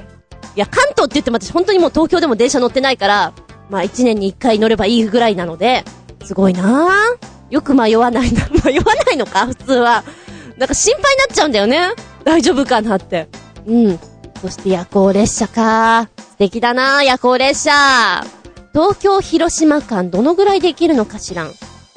[0.56, 3.34] や関東って言っても私本当にもう東京でも電車乗ってないから、
[3.70, 5.84] まあ一年に一回乗ればいいぐらいなので、
[6.24, 6.90] すごいな
[7.50, 8.48] よく迷わないな。
[8.66, 9.46] 迷わないのか？
[9.48, 10.04] 普通は。
[10.58, 11.90] なんか心配になっちゃうんだよね。
[12.26, 13.30] 大丈夫かなって。
[13.66, 14.00] うん。
[14.42, 16.10] そして夜行列車か。
[16.18, 17.72] 素敵だな夜行列車。
[18.74, 21.52] 東京広島間どのぐらいできるのかしらん。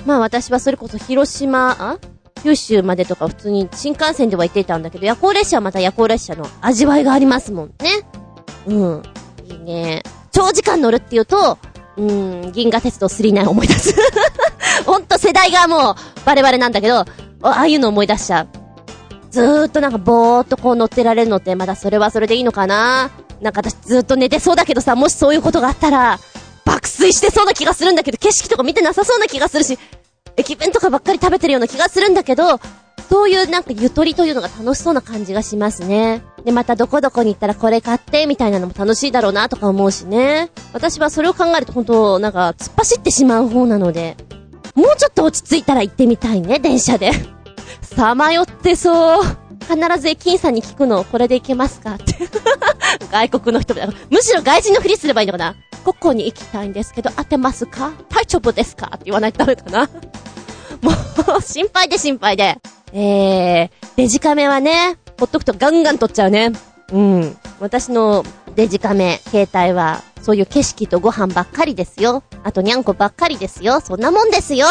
[0.06, 1.98] まあ私はそれこそ広島、あ
[2.44, 7.90] 九州までとか普通に新幹線では行ってたんだけど、夜行列車はまた夜行列車の味わいがありますもんね。
[8.66, 9.02] うん。
[9.44, 10.02] いいね。
[10.30, 11.58] 長時間乗るっていうと、
[11.96, 13.94] うーん、銀河鉄道39思い出す。
[14.86, 17.06] ほんと世代がもうバレバレなんだけど、あ
[17.42, 18.48] あいうの思い出しちゃう。
[19.38, 23.12] ずーっとなんかぼーっとこう乗ってられるのってまだそれはそれでいいのかな？
[23.40, 26.18] なんか私ずーっと寝てそうだけどさ、もしそういうことがあったら、
[26.64, 29.78] 爆睡してそうな気がするんだけど、景色とか見てなさそうな気がするし、
[30.36, 32.58] 駅弁とかばっかり食べてるような気がするんだけど、
[33.08, 36.20] そういうなんかゆとりというのが楽しそうな感じがしますね。
[36.44, 40.50] で、またどこどこに行ったらこれ買って、みたいなのも楽しいだろうなとか思うしね。
[40.72, 44.16] 私はそれを考えると本当なんか突っ走ってしまう方なので、
[44.74, 47.12] もうちょっと落ち着いたら行ってみたいね、電車で。
[47.82, 49.24] さまよってそう。
[49.60, 51.94] 必ず駅員さんに聞くの、これで行けますか？
[51.94, 52.04] って。
[53.12, 53.74] 外国の人。
[54.10, 55.54] むしろ外人のふりすればいいのかな？
[55.84, 57.92] ここに行きたいんですけど、当てますか？
[58.08, 58.86] 大丈夫ですか？
[58.94, 59.88] って言わないとダメかな
[60.80, 60.90] も
[61.38, 62.58] う、心配で心配で。
[62.92, 66.52] えー、デジカメはね、ほっとくとガンガン撮っちゃうね。
[66.92, 67.36] うん。
[67.60, 72.22] 私のデジカメ、携帯は、そういう景色とご飯ばっかりですよ。
[72.44, 73.80] あとにゃんこばっかりですよ。
[73.80, 74.66] そんなもんですよ。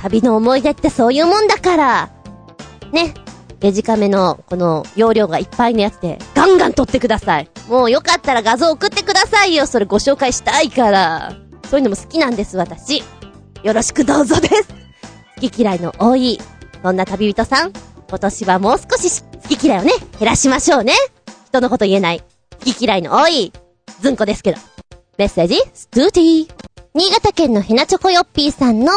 [0.00, 2.10] 旅の思い出ってそういうもんだから。
[2.92, 3.14] ね。
[3.60, 7.50] デジカメのこの容量がいっぱいのやつでガンガン撮ってください。
[7.68, 9.66] もうよかったら画像送ってくださいよ。
[9.66, 11.36] それご紹介したいから。
[11.68, 13.02] そういうのも好きなんです、私。
[13.64, 14.68] よろしくどうぞです。
[15.40, 16.38] 好き嫌いの多い、
[16.82, 17.72] そんな旅人さん？
[18.08, 20.92] 今年はもう少し好き嫌いをね、減らしましょうね。
[21.48, 22.20] 人のこと言えない。
[22.64, 23.52] 好き嫌いの多い、
[24.00, 24.58] ずんこですけど。
[25.18, 26.54] メッセージ、ストゥーティー。
[26.94, 28.92] 新潟県のひなチョコヨッピーさんの、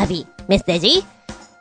[0.00, 1.04] 再び、メッセージ。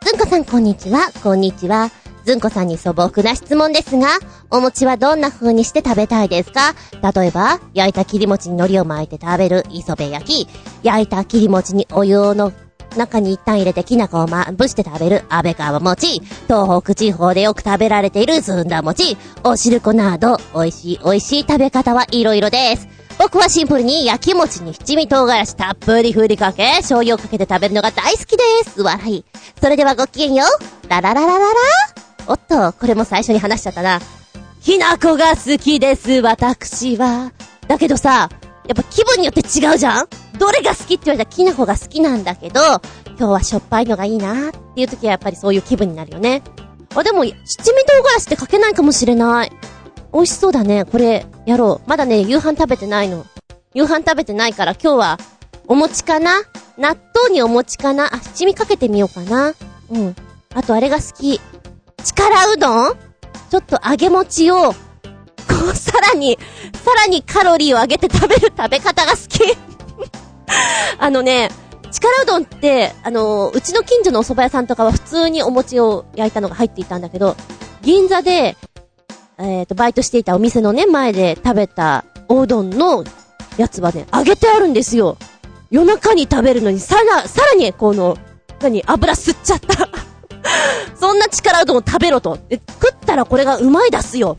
[0.02, 1.92] ずんこさんこんにちは、こんにちは。
[2.24, 4.08] ずんこさんに素朴な質問ですが、
[4.50, 6.74] お餅はどんな風にして食べたいですか？
[7.14, 10.48] 例えば、焼いた切り餅に海苔を巻いて食べる磯辺焼き、
[10.84, 12.54] 焼いた切り餅にお湯の
[12.96, 22.88] 中に一旦入れてきな粉をまぶして食べる安倍川餅、東北地方でよく食べられているずんだ餅、お汁粉など、美味しい美味しい食べ方はいろいろです。
[23.20, 28.82] 僕はシンプルに焼き餅に七味唐辛子たっぷり振りかけ、醤油をかけて食べるのが大好きです。
[28.82, 29.26] 笑い。
[29.62, 30.90] それではごきげんよう。
[30.90, 31.46] ララララララ
[32.28, 34.00] おっと、これも最初に話しちゃったな。
[34.62, 37.34] きなこが好きです、私は。
[37.68, 38.30] だけどさ、
[38.66, 42.62] やっぱ気分によって違うじゃんどれが好きって言われたらきなこが好きなんだけど、
[43.18, 46.42] 今日はしょっぱいのがいいなっていう時はやっぱりそういう気分になるよね。
[46.96, 49.52] あ、でも、七味唐辛子ってかけないかもしれない。
[50.14, 50.86] 美味しそうだね。
[50.86, 51.90] これ、やろう。
[51.90, 53.26] まだね、夕飯食べてないの。
[53.74, 55.18] 夕飯食べてないから今日は、
[55.68, 56.42] お餅かな？
[56.78, 58.14] 納豆にお餅かな？
[58.14, 59.54] あ、七味かけてみようかな。
[59.92, 60.16] うん。
[60.56, 61.40] あとあれが好き。
[62.04, 62.96] 力うどん？
[63.52, 64.76] ちょっと揚げ餅を、こ
[65.72, 66.40] う、さらに、
[66.84, 69.42] さらにカロリーを上げて食べる 食べ方が好き。
[70.98, 71.50] あのね、
[71.92, 77.36] 力うどんって、あの、うちの近所のお蕎麦屋さんとかは普通にお餅を焼いたのが入っていたんだけど、
[77.82, 78.58] 銀座で、
[79.40, 83.04] えっ、と、バイトしていたお店のね、前で食べたおうどんの
[83.58, 85.18] やつはね、揚げてあるんですよ。
[85.72, 88.18] 夜中に食べるのに、さら、さらに、この、
[88.62, 89.88] 何、油吸っちゃった。
[91.00, 92.38] そんな力うどんを食べろと。
[92.50, 94.36] で食ったらこれがうまい出すよ。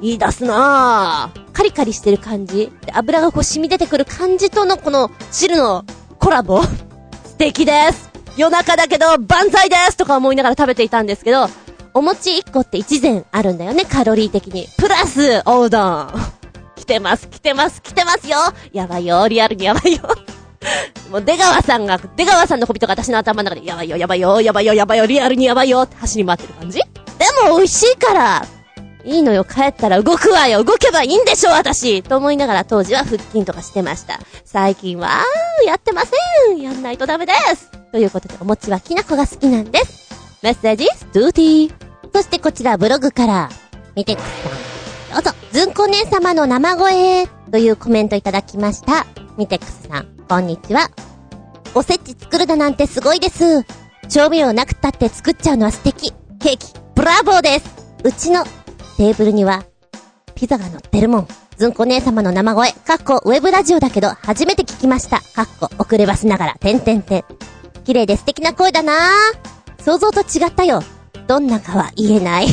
[0.00, 1.52] いい出すなぁ。
[1.52, 2.72] カリカリしてる感じ。
[2.84, 5.84] で油がこう染み出てくる感じとのこの汁の
[6.18, 6.62] コラボ。
[6.62, 6.70] 素
[7.38, 8.10] 敵です。
[8.36, 11.48] 夜中だけど万歳ですとか思いながら食べていたんですけど、
[11.96, 14.68] お餅1個って1膳あるんだよね、カロリー的に。
[14.76, 16.12] プラス、おうどん。
[16.74, 18.36] 来てます、来てます、来てますよ
[18.72, 20.02] やばいよ、リアルにやばいよ。
[21.10, 26.84] もう出川さんが、出川さんの小人が私の頭の中で、やばいよ、やばいよ、やばいよ、やばいよ、リアルにやばいよって走り回ってる感じで
[27.48, 28.44] も美味しいから
[29.04, 34.18] いいのよ、帰ったら動くわよ動けばいいんでしょ、私と思いながら当時は腹筋とかしてました。
[34.44, 35.24] 最近は、
[35.64, 40.03] やってませんやんないとダメですということで、お餅はきな粉が好きなんです。
[40.44, 41.74] メッセージ、ストゥーティー。
[42.12, 43.48] そしてこちらブログから、
[43.96, 44.42] ミテックス
[45.08, 45.22] さん。
[45.24, 49.06] どうぞ、ずんこ姉様の生声というコメントいただきました。
[49.38, 50.90] ミテックスさん、こんにちは。
[51.74, 53.64] おせち作るだなんてすごいです。
[54.10, 56.12] 調味料なくったって作っちゃうのは素敵。
[56.38, 57.64] ケーキ、ブラボーです。
[58.04, 58.44] うちの
[58.98, 59.64] テーブルには、
[60.34, 61.28] ピザが乗ってるもん。
[61.56, 65.22] ずんこ姉様の生声、かっこウェブラジオだけど、初めて聞きました。
[65.34, 67.24] かっこ遅ればせながら、てんてんてん。
[67.84, 69.53] 綺麗で素敵な声だなぁ。
[69.84, 70.82] 想像と違ったよ。
[71.26, 72.46] どんなかは言えない。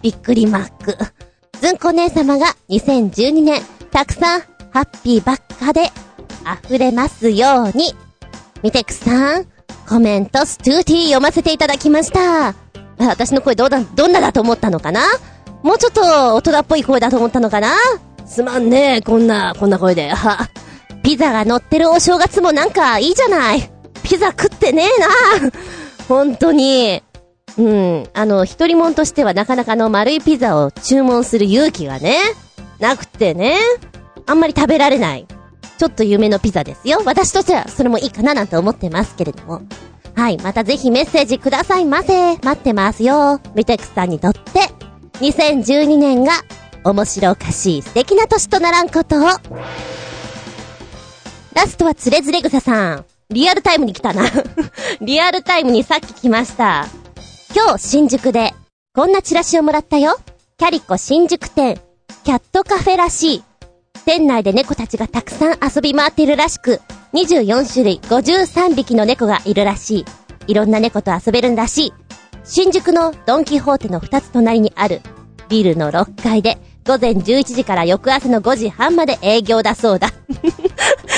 [0.00, 0.96] びっくりマーク。
[1.60, 5.90] ずんこ姉様が2012年、たくさん、ハッピーばっかで、
[6.64, 7.96] 溢れますように。
[8.62, 9.46] ミテックスさん、
[9.88, 12.54] コメントストゥーティー読ませていただきました。
[13.00, 15.02] 私の声どうだ、どんなだと思ったのかな？
[15.64, 17.74] もうちょっと大人っぽい声だと思ったのかな？
[18.24, 20.10] すまんねえこんな、こんな声で。
[20.10, 20.48] は、
[21.02, 23.68] ピザが乗ってるお正月もなんかいいじゃない。
[24.04, 25.50] ピザ食ってねえな
[26.08, 27.02] 本当に。
[27.56, 32.16] うん、あの、一人者としてはなかなかの丸いピザを注文する勇気がね、
[32.78, 33.56] なくてね、
[34.26, 35.26] あんまり食べられない。
[35.78, 37.02] ちょっと夢のピザですよ。
[37.04, 39.62] 私としてはそれもいいかななんて思ってますけれども。
[40.14, 42.36] はい、またぜひメッセージくださいませ。
[42.38, 43.40] 待ってますよ。
[43.54, 44.40] ミテックスさんにとって、
[45.20, 46.32] 2012年が
[46.84, 49.22] 面白おかしい素敵な年とならんことを。
[51.54, 53.04] ラストはつれづれ草さん。
[53.30, 54.22] リアルタイムに来たな。
[55.02, 56.86] リアルタイムにさっき来ました。
[57.54, 58.54] 今日新宿で、
[58.94, 60.18] こんなチラシをもらったよ。
[60.56, 61.78] キャリコ新宿店、
[62.24, 63.42] キャットカフェらしい。
[64.06, 66.80] 店内で猫たちがたくさん遊び回っているらしく、
[67.12, 70.04] 24種類53匹の猫がいるらしい。
[70.46, 71.92] いろんな猫と遊べるんだし、
[72.44, 75.02] 新宿のドンキホーテの2つ隣にある
[75.50, 80.08] ビルの6階で午前11時から翌朝の5時半まで営業だそうだ。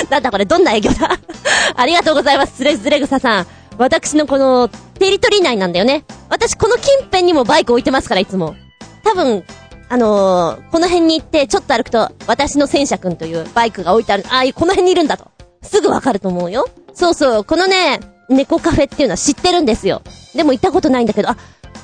[0.09, 1.19] なんだこれどんな営業だ？
[1.75, 3.47] ありがとうございます、スレズレグサさん。
[3.77, 6.03] 私のこの、テリトリー内なんだよね。
[6.29, 8.55] 私この近辺にもバイク置いてますから、いつも。
[9.03, 9.43] 多分、
[9.89, 14.23] あのー、この辺に行ってちょっと歩くと、私の戦車くんというバイクが置いてある。
[14.29, 15.27] ああ、この辺にいるんだと。
[15.63, 16.67] すぐわかると思うよ。
[16.93, 20.01] そうそう、このね、猫カフェっていうのは知ってるんですよ。
[20.35, 21.37] でも行ったことないんだけど、あ、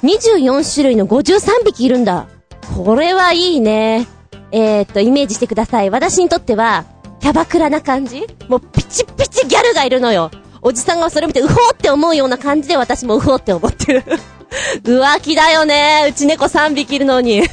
[0.04, 2.28] 24種類の53匹いるんだ。
[2.76, 4.08] これはいいね。
[4.52, 5.90] えー、っと、イメージしてください。
[5.90, 6.86] 私にとっては、
[7.20, 8.26] キャバクラな感じ？
[8.48, 10.32] もうピチピチギャルがいるのよ。
[10.62, 14.04] おじさんがそれ見て、うほーって思うような感じで私もうほーって思ってる。
[14.84, 16.08] 浮気だよね。
[16.10, 17.44] うち猫3匹いるのに。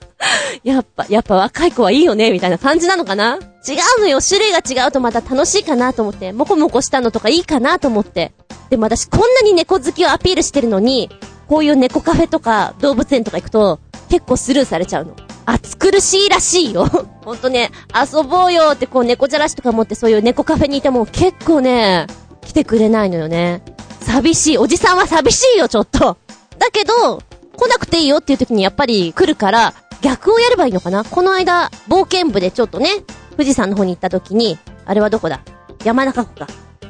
[0.62, 3.38] やっぱ、やっぱ若い子はいいよね、みたいな感じなのかな？
[3.66, 4.20] 違うのよ。
[4.20, 8.32] 種類が違うとまた楽しいかなと思って、もこもこしたのとかいいかなと思って。
[8.70, 11.10] でも私こんなに猫好きをアピールしてるのに、
[11.48, 15.14] こういう猫カフェとか動物園とか行くと、結構スルーされちゃうの。
[15.46, 16.86] 暑苦しいらしいよ。
[17.24, 22.06] ほんとね、遊ぼうよってこう猫じゃらしとか持ってそういう猫カフェにいても結構ね、
[22.42, 23.62] 来てくれないのよね。
[24.00, 24.58] 寂しい。
[24.58, 26.18] おじさんは寂しいよ、ちょっと。
[26.58, 27.22] だけど、
[27.56, 32.88] 来なくていいよっていう時にやっぱり来るから、逆をやればいいのかなこの間、冒険部でちょっとね、
[33.32, 35.40] 富士山の方に行った時に、あれはどこだ？
[35.84, 36.46] 山中湖か。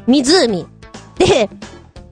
[0.06, 0.66] 湖。
[1.16, 1.48] で、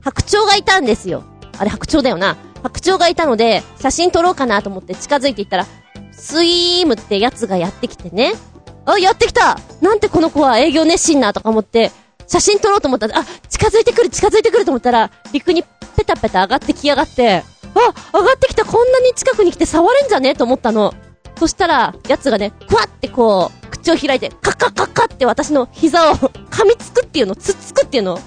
[0.01, 1.25] 白鳥がいたんですよ。
[1.59, 2.37] あれ白鳥だよな。
[2.63, 5.67] 白鳥がいたので、写真撮ろうかなと思って近づいていったら、
[6.23, 8.35] スイームってやつがやってきてね。
[8.87, 11.91] あ、やってきたなんてこの子は営業熱心なとか思って、
[12.29, 15.65] 写真撮ろうと思ったら、あ、近づいてくる近づいてくると思ったら、陸に
[15.97, 17.43] ペタペタ上がってきやがって、
[17.75, 20.95] あ、上がってきたこんなに近くに来て触れんじゃねと思ったの。
[21.39, 26.15] そしたら、やつがね、クワってこう、口を開いて、カッカッカッカって私の膝を
[26.51, 28.21] 噛みつくっていうのつっつくっていうの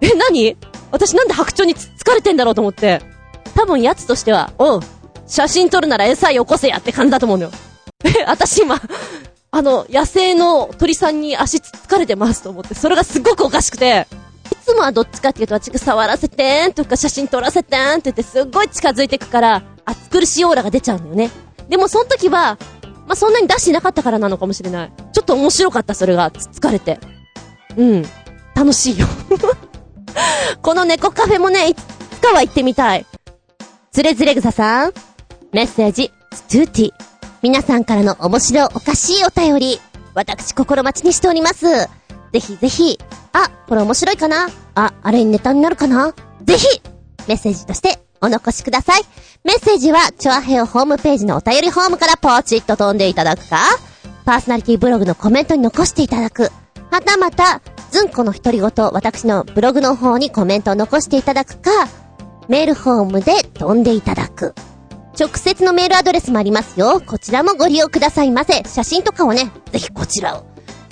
[0.00, 0.56] え、何？
[0.90, 3.02] 私なんで白鳥につっつかれてんだろうと思って。
[3.54, 4.80] 多分やつとしては、おう、
[5.34, 7.50] 写真撮るなら餌よこせやって感じだと思うのよ。
[8.06, 8.80] え、私今、
[9.50, 14.06] あの、野生の鳥さんに足つつかれてますと思って、それがすごくおかしくて、
[14.52, 21.32] いつもはどっちかっていうと、私が触らせてーんとか写真撮らせてーんって言ってすっごい近づいてくから、暑苦しいオーラが出ちゃうんだよね。
[21.68, 22.56] でもその時は、
[23.08, 24.92] まあ、そんなに出してなかったからなのかもしれない。
[25.12, 26.30] ちょっと面白かった、それが。
[26.30, 27.00] つっつかれて。
[27.76, 28.06] うん。
[28.54, 29.08] 楽しいよ。
[30.62, 31.80] この猫カフェもね、いつ
[32.20, 33.04] かは行ってみたい。
[33.90, 34.92] つれづれ草さん、
[35.54, 36.90] メッセージ、ストゥーティ。
[37.40, 39.78] 皆さんからの面白おかしいお便り、
[40.12, 41.66] 私心待ちにしております。
[42.32, 42.98] ぜひぜひ、
[43.32, 44.48] あ、これ面白いかな？
[44.74, 46.12] あ、あれにネタになるかな？
[46.42, 46.66] ぜひ、
[47.28, 49.02] メッセージとしてお残しください。
[49.44, 53.58] メッセージは、チョアヘオホームページのお便りホームからポチッと飛んでいただくか、
[54.24, 56.50] パーソナリティブログのコメントに残していただく。
[56.90, 57.60] はたまた、
[57.92, 61.70] ズンコの独り言、私のブログの方にコメントを残していただくか、
[62.48, 64.52] メールホームで飛んでいただく。
[65.18, 67.00] 直接のメールアドレスもありますよ。
[67.04, 68.62] こちらもご利用くださいませ。
[68.66, 70.46] 写真とかをね、ぜひこちらを。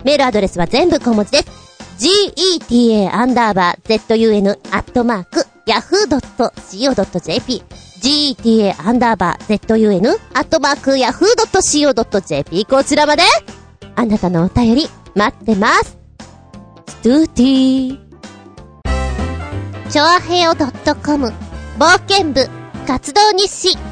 [0.04, 1.72] メールアドレスは全部小文字です。
[1.98, 7.62] geta アンダーバー zun アットマーク yahoo.co.jp
[8.00, 13.22] geta アンダーバー zun アットマーク yahoo.co.jp こちらまで
[13.94, 15.98] あなたのお便り待ってます。
[16.87, 18.01] ストゥーティー。
[19.90, 21.32] チョアヘオ .com
[21.78, 22.49] 冒険部
[22.86, 23.91] 活動日誌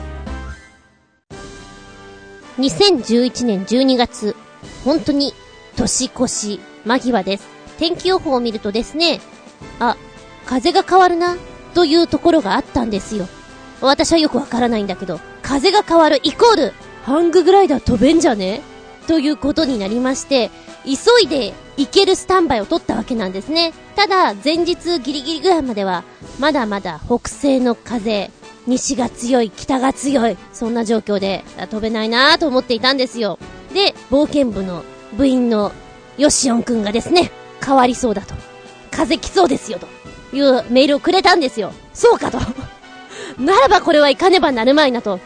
[2.60, 4.36] 2011年12月、
[4.84, 5.32] 本当に
[5.76, 7.48] 年越し間際です。
[7.78, 9.20] 天気予報を見るとですね、
[9.78, 9.96] あ、
[10.46, 11.36] 風が変わるな、
[11.74, 13.28] というところがあったんですよ。
[13.80, 18.60] 私はよくわからないんだけど、風が変わるイコール、ハンググライダー飛べんじゃね？
[19.06, 20.50] ということになりまして、
[20.84, 23.72] 急いで行けるスタンバイを取ったわけなんですね。
[23.96, 26.04] ただ、前日ギリギリぐらいまでは、
[26.38, 28.30] まだまだ北西の風、
[28.70, 33.38] 西が強い、北が強い、そんな状況で飛べないなと思っていたんですよ。
[33.74, 34.84] で、冒険部の
[35.16, 35.72] 部員の
[36.18, 37.32] ヨシオンくんがですね、
[37.64, 38.34] 変わりそうだと。
[38.90, 39.86] 風来そうですよと
[40.36, 41.72] いうメールをくれたんですよ。
[41.92, 42.38] そうかと。
[43.42, 45.18] ならばこれは行かねばなるまいなと。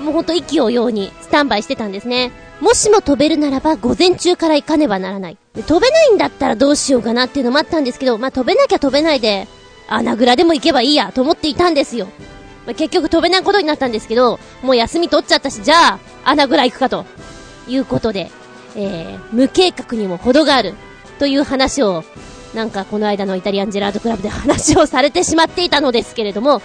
[0.00, 2.30] もうほんと息をようにスタンバイしてたんですね。
[2.60, 5.36] もしも飛べるならば午前中から行かねばならない。
[5.66, 9.46] 飛べないんだったらどうしようかなっていうのもあったんですけど、まあ、飛べなきゃ飛べないで、
[9.88, 12.08] 穴蔵でも行けばいいやと思っていたんですよ。
[12.68, 17.06] まあ、結局飛べないことになったんですけど、もう休み取っちゃったし、じゃあ、穴蔵行くかと。
[17.68, 18.30] いうことで、
[18.76, 20.74] えー、無計画にも程がある。
[21.18, 22.04] という話を、
[22.54, 26.62] なんかこの間のイタリアンジェラートクラブで話をされてしまっていたのですけれども、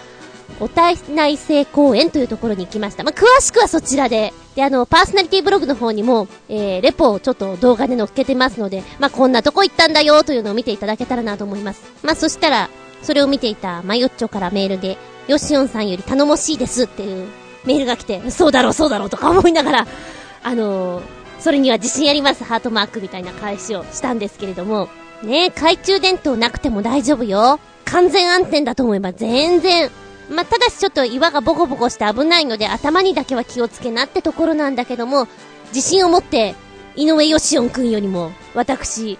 [0.59, 3.03] お体内製公園というところに行きました。
[3.03, 4.33] まあ、詳しくはそちらで。
[4.55, 11.81] で、あの、パーソナリティブログの方にも、えー、レポをちょっと動画で載っけてますので、まあ、こんなとこ行ったんだよというのを見ていただけたらなと思います。
[12.03, 12.69] まあ、そしたら、
[13.01, 14.97] それを見ていたマヨッチョからメールで、
[15.27, 17.27] ヨシオンさんより頼もしいですっていう
[17.65, 19.87] メールが来て、そうだろうそうだろうとか思いながら、
[20.43, 21.03] あのー、
[21.39, 24.89] それには自信ありますハートマークみたいな返しをしたんですけれども、
[25.23, 27.59] ね懐中電灯なくても大丈夫よ。
[27.85, 29.89] 完全安全だと思えば全然
[30.29, 35.27] まあ、ただしちょっと岩がボコボコして危ないので頭にだけは気をつけなってところなんだけども、
[35.73, 36.55] 自信を持って、
[36.95, 39.17] 井上義雄くんよりも、私、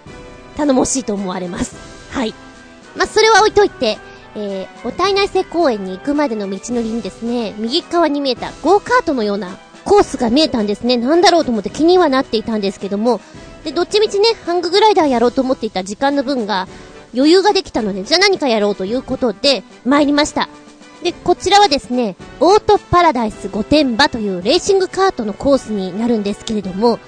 [0.56, 1.76] 頼もしいと思われます。
[2.10, 2.34] はい。
[2.96, 3.98] まあ、それは置いといて、
[4.36, 10.96] えー、お体内性公園に行くまでの道のりにですね、右側に見えたゴーカートのようなコースが見えたんですね。
[10.96, 13.20] なんだろうと思って気にはなっていたんですけども、
[13.64, 16.68] で、どっちみちね、ハンググライダーやろうと思っていた時間の分が
[17.14, 20.48] 余裕ができたので、じゃあ何かやろうということで、参りました。
[21.02, 26.98] で、こちらはですね、オートパラダイス御殿場というレーシングカートのコースになるんですけれども、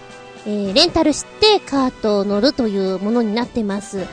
[0.47, 4.07] えー、レンタルしてカートを乗るというものになってます。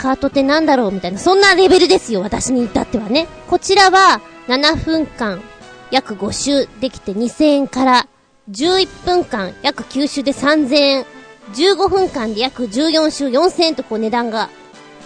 [0.00, 3.28] カートってなんだろうみたいな、そんなレベルですよ、私に至ってはね。
[3.48, 5.42] こちらは、7分間、
[5.90, 8.06] 約5周できて2000円から、
[8.50, 11.06] 11分間、約9周で3000円、
[11.52, 14.48] 15分間で約14周4000円とこう値段が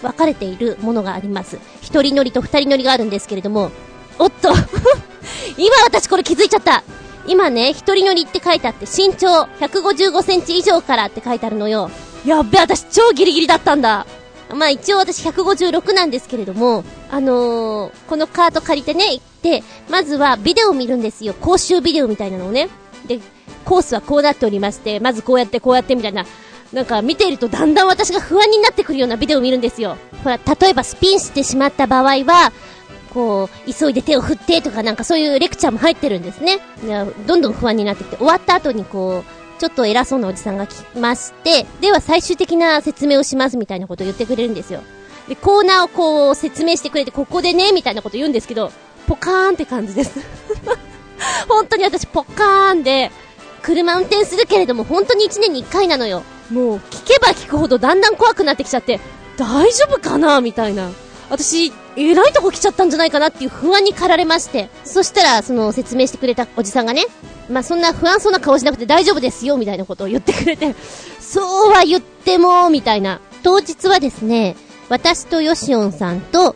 [0.01, 1.59] 分かれているものがあります。
[1.81, 3.71] 一人乗りと二人乗りがあるんですけれども、
[4.17, 4.53] おっと
[5.57, 6.83] 今私これ気づいちゃった。
[7.27, 11.91] 今ね、一人乗りって書いてあって、身長155センチ以上からって書いてあるのよ。
[12.25, 14.05] やっべ、私超ギリギリだったんだ。
[14.53, 21.33] まあ一応私156なんですけれども、あのー、このカート借りてね、行って、まずはビデオ見るんですよ。
[21.33, 22.69] 講習ビデオみたいなのをね。
[23.07, 23.19] で、
[23.63, 26.25] コースはこうなっておりまして、まずこうやってこうやってみたいな。
[26.73, 29.97] なんか見ているとだんだん私が不安になってくるようなビデオを見るんですよ。
[30.23, 32.51] ほら、例えばスピンしてしまった場合は、
[33.13, 36.59] こう、急いで手を振ってとかなんかそういうレクチャーも入ってるんですね。
[37.25, 44.81] どんどん不安になってきて、終わった後にこう、ちょっと偉そうなおじさんが来まして、では最終的な説明をしますみたいなことを言ってくれるんですよ。
[45.27, 48.71] で、コーナーをこう説明してくれて、ここでね、みたいなこと言うんですけど、
[49.07, 50.19] ポカーンって感じです。
[51.47, 53.11] 本当に私ポカーンで、
[53.61, 56.21] 車運転するけれども本当に1年に1回なのよ。
[56.51, 58.99] もう聞けば聞くほどだんだん怖くなってきちゃって、
[59.37, 60.41] 大丈夫かな？
[60.41, 60.91] みたいな。
[61.29, 67.05] 私、えらいとこ来ちゃったんじゃないかなっていう不安に駆られまして、そしたら、その説明してくれたおじさんがね、
[67.49, 70.75] まあ、そんな不安そうな顔しなくて大丈夫ですよ、みたいなことを言ってくれて、
[71.19, 73.19] そうは言っても、みたいな。
[73.43, 74.55] 当日はですね、
[74.89, 76.55] 私とヨシオンさんと、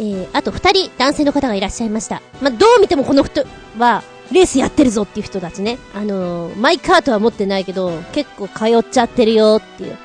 [0.00, 2.22] えー、あと二人男性の方がいらっしゃいました。
[2.40, 3.44] まあ、どう見てもこの人
[3.78, 5.78] は、レースやってるぞっていう人たちね。
[5.94, 9.96] あのー、マイカートは持ってないけど、結構通っちゃってるよっていう。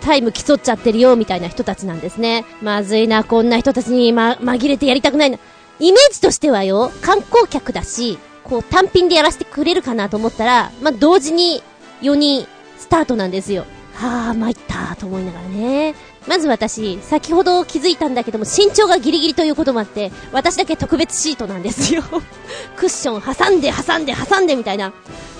[0.00, 2.44] タイム競っちゃってるよ、みたいな人たちなんですね。
[2.62, 5.38] まずいな、こんな人たちにま、紛れてやりたくないな。
[5.78, 11.62] イメージとしてはよ、観光客だし、こう単品でやらせてくれるかなと思ったら、まあ、同時に
[12.02, 12.46] 4人
[12.78, 13.64] スタートなんですよ。
[13.94, 15.94] はあ、参ったと思いながらね。
[16.26, 22.02] まず私、先ほど気づいたんだけども、身長がギリギリということもあって、私だけ特別シートなんですよ。
[22.76, 24.92] クッション挟んで挟んで挟んでみたいな。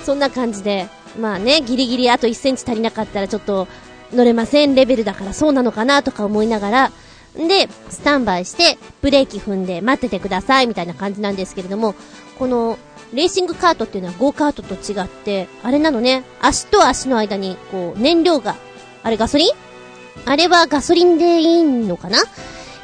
[0.04, 0.88] そんな感じで。
[1.18, 3.66] まあね、ギリギリあと1センチ足りなかったらちょっと、
[4.12, 6.92] 乗れませんレベルだからそうなのかなとか思いながら、
[7.36, 11.94] で、スタンバイして、ブレーキ踏んで待っててくださいみたいな感じなんですけれども、
[12.38, 12.78] この、
[13.12, 18.56] レーシングカートっていうのはゴーカートと違って、あれなのね、足と足の間に、こう、燃料が、
[19.02, 19.52] あれガソリン？
[20.26, 22.18] あれはガソリンでいいのかな？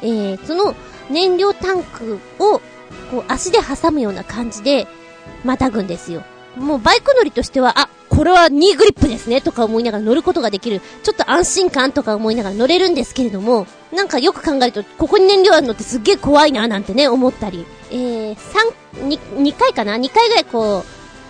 [0.03, 0.75] えー、その
[1.11, 2.61] 燃料タンクを、
[3.11, 4.87] こう、足で挟むような感じで、
[5.45, 6.23] またぐんですよ。
[6.57, 20.85] もうバイク乗りとしては、あ、これはニーグリップですねとか思いながら乗ることができる、ちょっと安心感とか思いながら乗れるんですけれども、なんかよく考えると、ここに燃料あるのってすっげえ怖いななんてね、思ったり、えー、3、2、2回かな ?2 回ぐらいこう、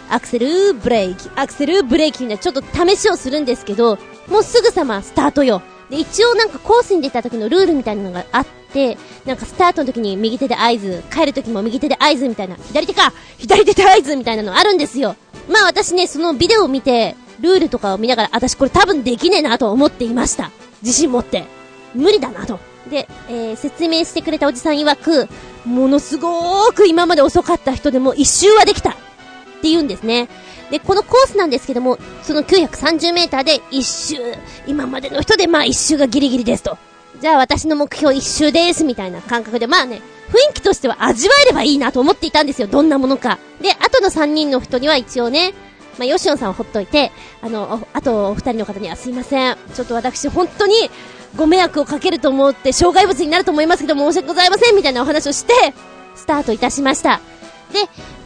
[0.09, 5.63] アクセル、ブレーキ、アクセル、ブレーキみたいなちょっと試しをするんですけど、もうすぐさまスタートよ。
[5.91, 15.17] で、一応なんかコースに出た時のルールみたいなのがあって、なんかスタートの時に右手で合図、帰る時も右手で合図みたいな、左手か左手で合図みたいなのあるんですよ。
[15.49, 20.51] まあ私ね、そのビデオを見て、ルールとかを見ながら、私これ多分できねえなと思っていました。
[20.83, 21.45] 自信持って。
[21.95, 22.59] 無理だなと。
[22.91, 25.29] で、えー、説明してくれたおじさん曰く、
[25.65, 28.95] ものすごーく今まで遅かった人でも一周はできたっ
[29.63, 30.29] て言うんですね。
[30.71, 34.17] で、このコースなんですけども、その930メーターで一周、
[34.67, 36.79] 今までの人でまあ一周がギリギリですと。
[37.21, 42.69] じゃあ私の目標一周ですみたいな感覚で、まあね、雰囲気としては味わえればいいなと思っていたんですよ。
[42.69, 43.39] どんなものか。
[43.61, 45.55] で、後の3人の人には一応ね、
[45.99, 49.57] まあ、ヨシオンさんをほっといて、あの、あとお二人の方にはすいません。
[49.75, 50.75] ちょっと私本当に
[51.37, 55.53] ご迷惑をかけると思って障害物になると思いますけど申し訳ございませんみたいなお話をして、
[56.15, 57.21] スタートいたしました。
[57.73, 57.81] で、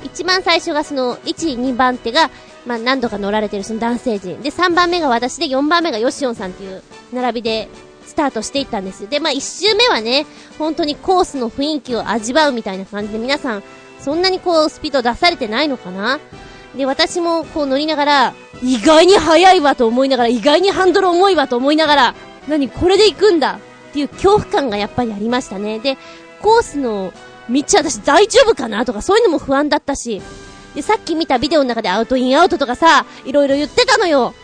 [0.04, 2.30] 一番最初がその、1、2番手が、
[2.66, 4.40] まあ、何度か乗られてるその男性陣。
[4.42, 6.82] で、3番目が私で、4番目がヨシオンさんっていう
[7.12, 7.68] 並びで
[8.10, 9.08] スタートしていったんですよ。
[9.08, 10.26] で、まあ、1周目はね、
[10.58, 13.62] 本当にコースの雰囲気を味わうみたいな感じで皆さん、
[14.00, 16.20] そんなにこう、スピード出されてないのかな？
[16.76, 22.14] で、私もこう乗りながら、意外に速いわと思いながら、意外にハンドル重いわと思いながら、
[22.48, 23.58] 何これで行くんだ？
[23.90, 25.78] っていう恐怖感がやっぱりありましたね。
[25.78, 25.96] で、
[26.40, 27.12] コースの
[27.50, 30.22] 道私大丈夫かなとかそういうのも不安だったし、
[30.74, 34.34] で、さっき見たビデオの中でアウトインアウトとかさ、いろいろ言ってたのよ。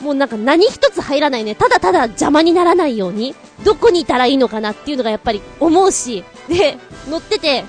[0.00, 1.54] もうなんか何一つ入らないね。
[1.54, 3.34] ただただ邪魔にならないように、
[3.64, 6.78] どこにいたらいいのかなっていうのがやっぱり思うし、で、
[7.08, 7.64] 乗ってて、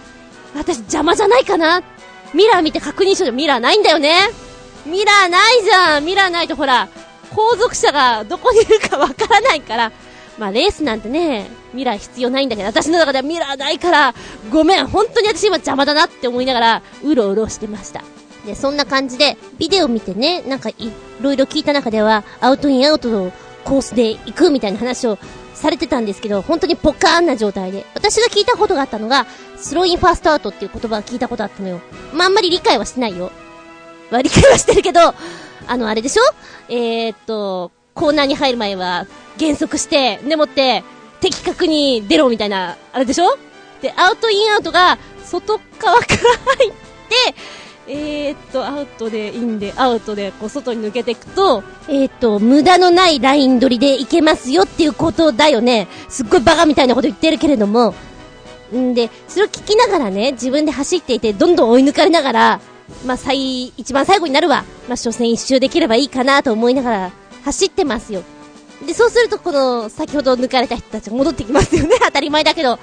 [0.56, 1.82] 私邪魔じゃないかな。
[2.34, 3.32] ミラー見て確認しよう。
[3.34, 4.16] ミラーないんだよね。
[4.86, 6.06] ミラーないじゃん。
[6.06, 6.88] ミラーないとほら、
[7.36, 9.92] 後続車がどこにいるかわからないから、
[10.38, 14.16] まあレースなんてね、ミラー必要ないんだけど、私の中ではミラーないから、
[14.50, 18.02] ごめん、本当に私今邪魔だなって思いながら、うろうろしてました。
[18.46, 20.76] で、そんな感じで、ビデオ見てね、なんかい
[21.22, 23.32] ろいろ聞いた中では、アウトインアウトの
[23.66, 25.20] コースで行くみたいな話を
[25.54, 27.86] されてたんですけど、本当にポカーンな状態で。
[27.94, 29.28] 私が聞いたことがあったのが、
[29.58, 31.82] スローインファーストアウトっていう言葉を聞いたことあったのよ。
[32.14, 33.32] まあ、あんまり理解はしてないよ。
[34.10, 35.14] まあ、理解はしてるけど、
[35.68, 36.24] あの、あれでしょ？
[36.68, 39.06] えー、っと、コーナーに入る前は、
[39.38, 40.84] 減速して、でもって、
[41.20, 43.38] 的確に出ろみたいな、あれでしょ？
[43.82, 46.76] で、アウトインアウトが、外側から入って、
[47.94, 55.90] えー、っと、アウトで、インで、アウトで、こう、外に抜けていくと、えー、っと、無駄のないライン取りでいけますよっていうことだよね。
[56.08, 57.94] すっごいバカみたいなこと言ってるけれども。
[58.74, 62.62] んで、それを聞きながらね、自分で走っていて、どんどん追い抜かれながら、
[63.06, 64.64] まあ、最、一番最後になるわ。
[64.88, 67.12] まあ、所詮一周できればいいかなと思いながら、
[67.44, 68.24] 走ってますよ。
[68.88, 71.98] で、そうすると、この、先ほど抜かれた人たちが戻ってきますよね。
[72.06, 72.80] 当たり前だけど。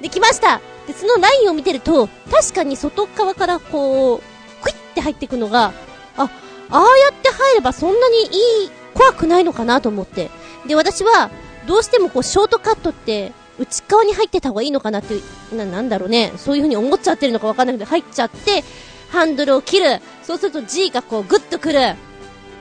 [0.00, 0.62] できました。
[0.86, 4.35] で、そのラインを見てると、確かに外側からこう、
[4.96, 5.74] って入っていくのが、
[6.16, 6.28] あ、あ
[6.70, 10.30] あやって入ればそんなにいい、怖くないのかなと思って。
[10.66, 11.30] で、私は、
[11.66, 15.22] どうしてもこう、ショートカットって、内側に入ってた方がいいのかなってい
[15.52, 16.32] う、な、なんだろうね。
[16.36, 18.64] そういう風に思っちゃってるのかわかんないけど、入っちゃって、
[19.10, 20.00] ハンドルを切る。
[20.22, 21.80] そうすると G がこう、グッとくる。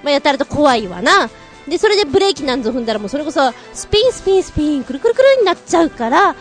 [0.04, 1.30] まあ、やたらと怖いわな。
[1.68, 6.36] で、それでブレーキなんぞ踏んだらもうそれこそ、スピンスピンスピン、くるくるくるになっちゃうから、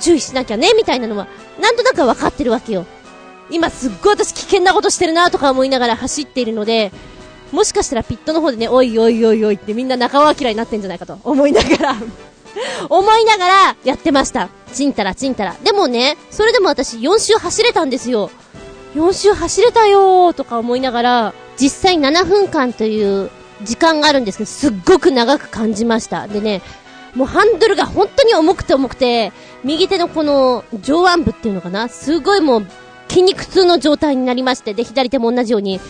[0.00, 1.26] 注意しなきゃね、みたいなのは、
[1.60, 2.86] なんとなくわかってるわけよ。
[3.50, 6.92] 今すっごい私危険なことしてるなとか思いながら走っているので、
[7.52, 11.96] もしかしたらピットの方でね、おいおいおいおいってみんな仲間嫌いになってんじゃないかと思いながら
[12.88, 14.48] 思いながらやってました。
[14.72, 15.56] ちんたらちんたら。
[15.62, 18.30] でもね、それでも私4周走れたんですよ。
[18.94, 23.30] 4周走れたよーとか思いながら、実際7分間という
[23.62, 26.26] 時間があるんですけど、すっごく長く感じました。
[26.26, 26.62] でね、
[27.14, 29.32] もうハンドルが本当に重くて重くて、
[29.64, 31.88] 右手のこの上腕部っていうのかな？
[31.88, 32.66] すごいもう
[33.08, 35.80] 筋肉痛の状態になりまして、で、左手も同じように、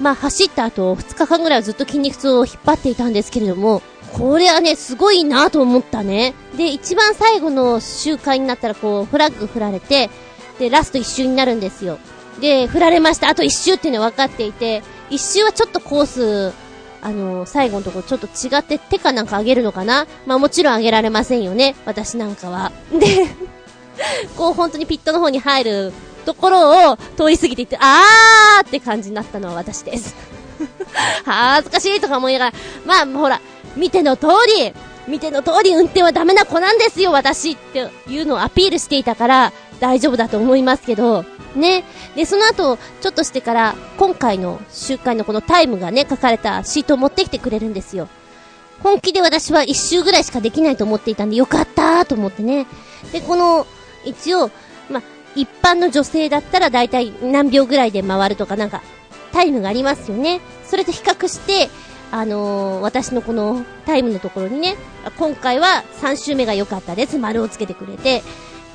[0.00, 6.34] まあ、走った後、2日間ぐらいはずっと筋肉痛を引っ張っていたんですけれども、これはね、すごいなと思ったね。
[6.56, 10.10] で、一番最後の周回になったら、こう、フラッグ振られて、
[10.58, 11.98] で、ラスト1周になるんですよ。
[12.40, 13.28] で、振られました。
[13.28, 16.52] あと1周っていうのは分かっていて、1周はちょっとコース、
[17.00, 20.06] あのー、最後のところちょっと違って手かなんか上げるのかな？
[20.26, 21.76] まあもちろん上げられませんよね。
[21.84, 22.72] 私なんかは。
[22.92, 23.26] で、
[24.36, 25.92] こう本当にピットの方に入る
[26.28, 30.14] ところを通り過ぎていって、あーって感じになったのは私です。
[31.24, 32.52] 恥ずかしいとか思いながら、
[32.84, 33.40] まあ、ほら、
[33.76, 34.26] 見ての通
[34.58, 34.74] り、
[35.06, 41.24] 見ての通り運転はダメな子なんですよ、私っていうのをアピールしていたから、大丈夫だと思いますけど、
[41.56, 41.84] ね。
[42.14, 48.06] で、その後、ちょっとしてから、今回の週間のこのタイムがね、書かれたシートを持ってきてくれるんですよ。
[48.82, 52.66] 本気で私は一周ぐらいしかできないと思っていたんで、よかったーと思ってね。
[53.12, 53.66] で、この、
[54.04, 54.52] 一応、ま
[55.34, 58.82] 一般の女性だったら大体何秒ぐらいで回るとかなんか、
[59.32, 60.40] タイムがありますよね。
[60.66, 61.68] それと比較して、
[62.10, 64.76] あのー、私のこのタイムのところにね、
[65.18, 67.18] 今回は3周目が良かったです。
[67.18, 68.22] 丸をつけてくれて、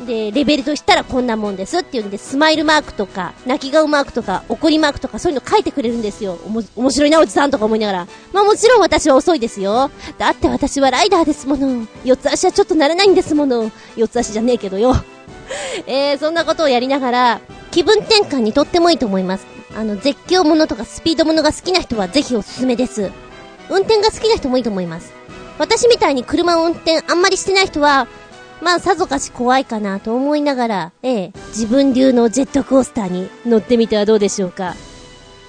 [0.06, 6.38] で、レベルとしたらこんなもんですっていうんで、スマイルマークとか、泣き顔マークとか、怒りマークとか、そういうの書いてくれるんですよ。
[6.46, 8.08] おも、面白いな、おじさんとか思いながら。
[8.32, 9.92] まあもちろん私は遅いですよ。
[10.18, 11.88] だって私はライダーですもの。
[12.04, 13.72] 四つ足はちょっとなれないんですもの。
[13.96, 14.96] 四つ足じゃねえけどよ。
[15.88, 17.42] えー、そんなことをやりながら、
[17.72, 19.46] 気分転換にとってもいいと思います。
[19.76, 23.12] あの、絶叫ものとかスピードものが好きな人はぜひおすすめです。
[23.70, 25.14] 運転が好きな人もいいと思います。
[25.58, 28.08] 私みたいに車を運転あんまりしてない人は、
[28.62, 34.76] まあ、さぞかし怖いかなと思いながら、ええ、自分流のジェットコースターに乗ってみてはどうでしょうか。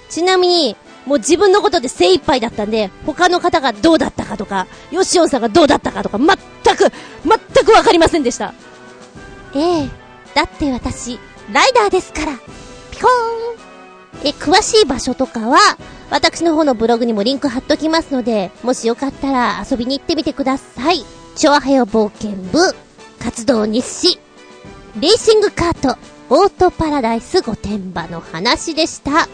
[0.09, 0.75] ちなみに、
[1.05, 6.27] もう自分のことで精一杯だったんで、他の方がどうだったかとか、ヨシオンさんがどうだったかとか、全
[6.75, 6.91] く、
[7.23, 8.53] 全くわかりませんでした。
[9.55, 9.89] ええ、
[10.33, 11.17] だって私、
[11.51, 12.33] ライダーですから。
[12.91, 14.27] ピコーン。
[14.27, 15.57] え、詳しい場所とかは、
[16.09, 21.05] 私の方のブログにもリンク貼っときますので、もしよかったら遊びに行ってみてください。
[21.35, 22.75] チョアヘヨ冒険部、
[23.19, 24.19] 活動日誌、
[24.99, 25.97] レーシングカート、
[26.29, 29.29] オートパラダイス御殿場の話でした。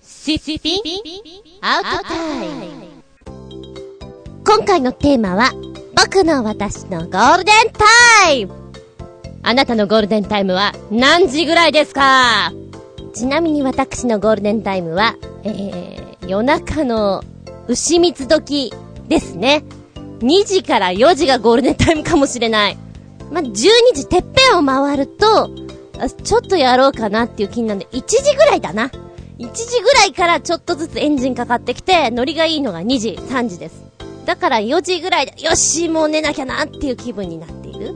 [0.00, 0.80] シスピン？
[1.60, 2.91] アウトタイム
[4.44, 5.50] 今回のテーマは、
[5.96, 7.54] 僕の私のゴールデン
[8.24, 8.54] タイム
[9.42, 12.52] あなたのゴールデンタイムは何時ぐらいですか？
[13.14, 17.22] ちなみに私のゴールデンタイムは、えー、夜中の
[17.68, 18.72] 牛蜜時
[19.08, 19.64] ですね。
[20.20, 22.78] 2時から4時がゴールデンタイムかもしれない。
[23.30, 23.52] ま12
[23.94, 25.50] 時てっぺんを回ると、
[26.24, 28.90] ちょっとやろうかなっていう気になるんで、1時ぐらいだな。
[29.38, 33.91] 1時ぐらいからちょっとずつエンジンかかってきて、ノリがいいのが2時、3時です。
[34.24, 37.94] だから4時ぐらいで、よし、もう寝なきゃなっていう気分になっている。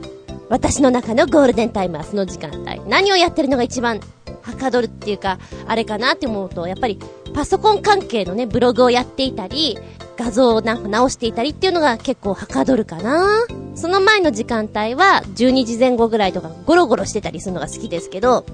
[0.49, 2.79] 私の中のゴールデンタイムはその時間帯。
[2.89, 3.99] 何をやってるのが一番
[4.47, 6.99] はかどるっていうか、あれかなって思うと、やっぱり
[7.33, 9.77] パソコン関係のね、ブログをやっていたり、
[10.17, 13.45] 画像をなんか直していたりっていうのが結構はかどるかな。
[13.75, 18.45] その前の時間帯は12時前後ぐらいとかゴロゴロしてたりするのが好きですけど、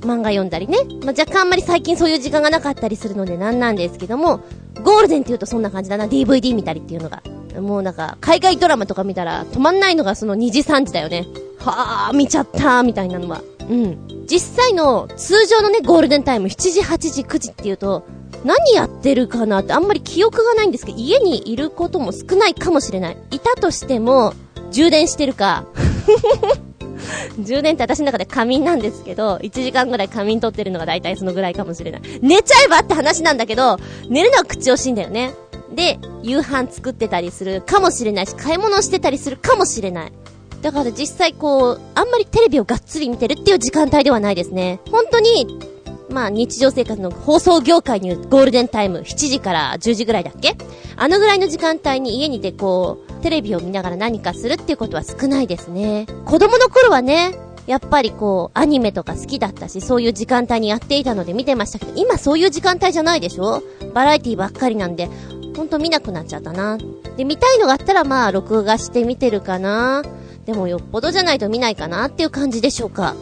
[0.00, 0.78] 漫画読んだりね。
[1.04, 4.40] まあ、若干あんまり最近そういう時間がなかったりするのでなんなんですけども、
[4.82, 6.06] ゴールデンって言うとそんな感じだな。
[6.06, 7.22] DVD 見たりっていうのが。
[7.60, 11.26] もうなんか、海外ドラマとか見たら止まんないのがその2時3時だよね。
[11.58, 13.42] はぁ、見ちゃったー、みたいなのは。
[13.68, 14.26] うん。
[14.26, 18.04] 実際の通常のね、ゴールデンタイム7時、8時、9時っていうと、
[18.44, 23.16] 何やってるかなってあんまり記憶がないんですけど、家にいることも少ないかもしれない。
[23.30, 24.34] いたとしても、
[24.70, 25.64] 充電してるか。
[27.38, 32.02] 充電って私の中で仮眠なんですけど、1時間ぐらい仮眠取ってるのが大体そのぐらいかもしれない。
[32.20, 35.34] 寝ちゃえばって話なんだけど、寝るのは口惜しいんだよね。
[35.74, 40.12] で、夕飯作ってたりするかもしれないし、買い物してたりするかもしれない。
[40.62, 44.80] だから実際こう、あんまりテレビをがっつり見てるっていう時間帯ではないですね。
[44.90, 45.58] 本当に、
[46.08, 50.56] まあ日常生活の放送業界にゴールデンタイム7時から10時ぐらいだっけ？
[50.96, 56.06] あのぐらいの時間帯に家にでこう、テレビを見ながら何かするっていうことは少ないですね。
[56.26, 57.34] 子供の頃はね、
[57.66, 63.62] やっぱりこう、アニメとか好きだったし、そういう時間帯にやっていたので見てましたけど、今そういう時間帯じゃないでしょ？
[63.94, 65.08] バラエティばっかりなんで、
[65.56, 66.78] ほんと見なくなっちゃったな。
[67.16, 70.02] で、見たいのがあったらまあ、録画して見てるかな。
[70.46, 73.14] でもよっぽどじゃないと見ないかなっていう感じでしょうか。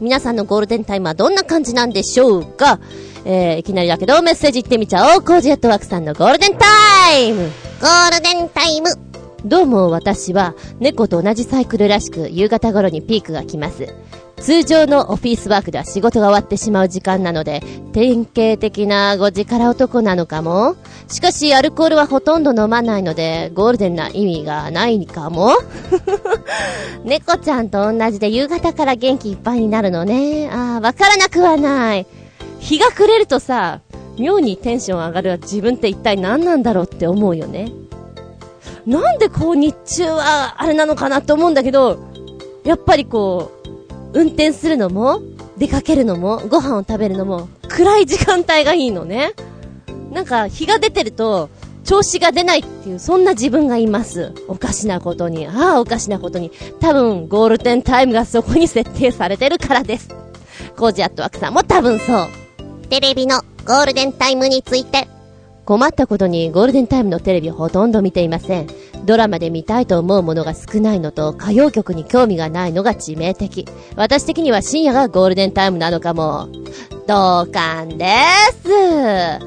[0.00, 2.80] 皆さんのゴールデンタイムはどんな感じなんでしょうか
[3.26, 5.22] えー、いきなりだけどメッセージいってみちゃおう。
[5.22, 7.50] コージエットワークさんのゴールデンタイム
[7.80, 8.88] ゴールデンタイム
[9.44, 13.94] どうも私は猫と同じサイクルらしく夕方頃にピークが来ます。
[14.40, 17.60] 通常のオフィスワークでは仕事が終わってしまう時間なので、
[17.92, 20.76] 典型的な5時から男なのかも
[21.08, 25.52] しかし、アルコールはほとんど飲まないので、ゴールデンな意味がないかも
[27.04, 30.48] 猫ちゃんと同じで夕方から元気いっぱいになるのね。
[30.50, 32.06] ああ、わからなくはない。
[32.60, 33.80] 日が暮れるとさ、
[34.18, 37.72] 妙にテンション上がるは自分って一体何なんだろうって思うよね。
[38.86, 41.98] なんでこう日中はあれなのかなって思うんだけど、
[42.64, 43.59] やっぱりこう、
[44.12, 45.20] 運転するのも、
[45.56, 49.34] 出かけるのも、ご飯を食べるのも、暗い時間帯がいいのね。
[50.10, 51.48] なんか、日が出てると、
[51.84, 54.32] 調子が出ないっていう、そんな自分がいます。
[54.48, 55.46] おかしなことに。
[55.46, 56.50] ああ、おかしなことに。
[56.80, 60.08] 多分、ゴールデンタイムがそこに設定されてるからです。
[60.76, 62.28] コージアットワークさんも多分そう。
[62.88, 65.08] テレビのゴールデンタイムについて。
[65.70, 68.66] 困ったことにゴールデンタイムのテレビほとんど見ていません。
[69.04, 73.68] ドラマで見たいと思うものが少ないのと、歌謡曲に興味がないのが致命的。
[73.94, 76.48] 私的には深夜がゴールデンタイムなのかも。
[77.06, 78.04] 同感で
[78.64, 78.68] す。
[78.72, 79.38] え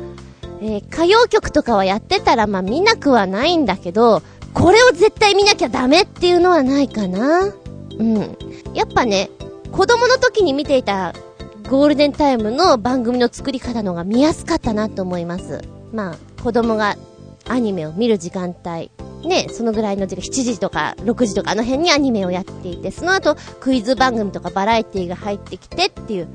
[0.62, 4.22] ー、歌謡曲とかはやってたらまあ見なくはないんだけど、
[4.54, 7.54] これを絶対見なきゃダメっていうのはないかな。
[8.00, 8.16] うん。
[8.74, 9.30] やっぱね、
[9.74, 11.14] 子供の時に見ていた
[11.70, 15.83] ゴールデンタイムの番組の作り方のが見やすかったなと思います。
[15.94, 16.98] まあ、子供が
[17.48, 18.92] アニメを見る時間帯、
[19.28, 26.28] ね、そのぐらいの時間、7時とか6時とかあの辺にアニメをやっていて、その後クイズ番組とかバラエティが入ってきてっていう、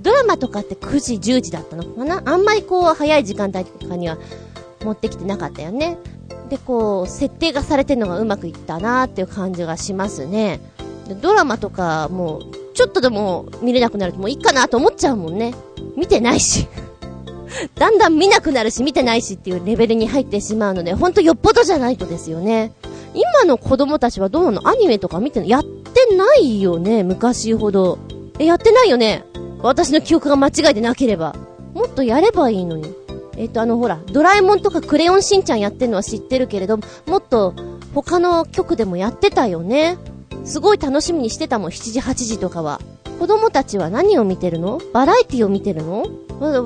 [0.00, 1.84] ドラマとかって9時、10時だったの？
[1.84, 2.22] かな？
[2.24, 4.18] あんまりこう、早い時間帯とかには
[4.82, 5.96] 持ってきてなかったよね。
[6.50, 10.60] で、こう、設定がされてるのがうまくいったなっていう感じがしますね。
[11.22, 12.42] ドラマとかもう、
[12.74, 15.54] ちょっとでも見れなくなるともういいかなと思っちゃうもんね。
[15.96, 16.68] 見てないし。
[17.74, 22.72] だんだん見なくなるし見てないしっていうレベルに入ってしまうので、ほんとよっぽどじゃないとですよね。
[23.14, 24.68] 今の子供たちはどうなの？
[24.68, 27.98] アニメとか見てやってないよね昔ほど。
[28.38, 29.24] え、やってないよね？
[29.62, 31.34] 私の記憶が間違えてなければ。
[31.74, 32.94] もっとやればいいのに。
[33.36, 37.54] えっ、と、あの、ほら、ドラえもんとかクレヨンしんちゃんやってるのは知ってるけれども、もっと
[37.94, 39.96] 他の曲でもやってたよね。
[40.44, 42.80] すごい楽しみにしてたもん、7時、8時とかは。
[43.18, 44.80] 子供たちは何を見てるの？
[44.92, 46.04] バラエティを見てるの？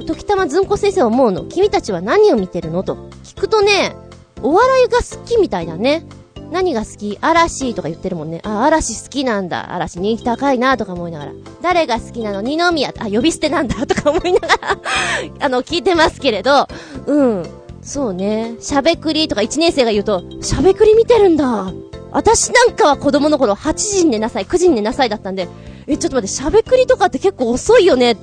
[0.02, 1.44] 時たまずんこ先生は思うの。
[1.44, 2.82] 君たちは何を見てるの？
[2.82, 2.96] と。
[3.22, 3.94] 聞くとね、
[4.42, 6.04] お笑いが好きみたいだね。
[6.50, 7.18] 何が好き？
[7.20, 8.40] 嵐とか言ってるもんね。
[8.44, 9.72] あ、嵐好きなんだ。
[9.72, 11.32] 嵐人気高いなとか思いながら。
[11.62, 12.40] 誰が好きなの？
[12.40, 14.78] 二宮、あ、呼び捨てなんだとか思いながら
[15.40, 16.66] あの、聞いてますけれど、
[17.06, 17.46] うん。
[17.82, 18.56] そうね。
[18.60, 21.72] しゃべくりとか1年生が言うと、しゃべくり見てるんだ。
[22.10, 25.48] 私なんかは子供の頃8時に寝なさい、9時に寝なさいだったんで、
[25.86, 28.16] え、ちょっと待って、しゃべくりとかって結構遅いよねっ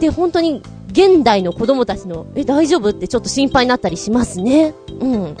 [0.00, 4.74] て本当に現代の子供たちの、え、大丈夫ってちょっと心配になったりしますね。
[5.00, 5.36] うん。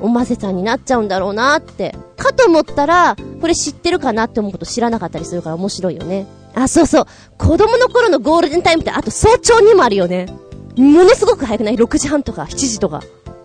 [0.00, 1.94] おませさんになっちゃうんだろうなって。
[2.16, 6.26] かと思ったら、これ知ってるかなって思うこと知らなかったりするから面白いよね。
[6.54, 7.06] あ、そうそう。
[7.36, 10.26] 子供の頃のゴールデンタイムってあと早朝にもあるよね。
[10.82, 13.02] ものすごく早くない ?6 時半とか7時とか。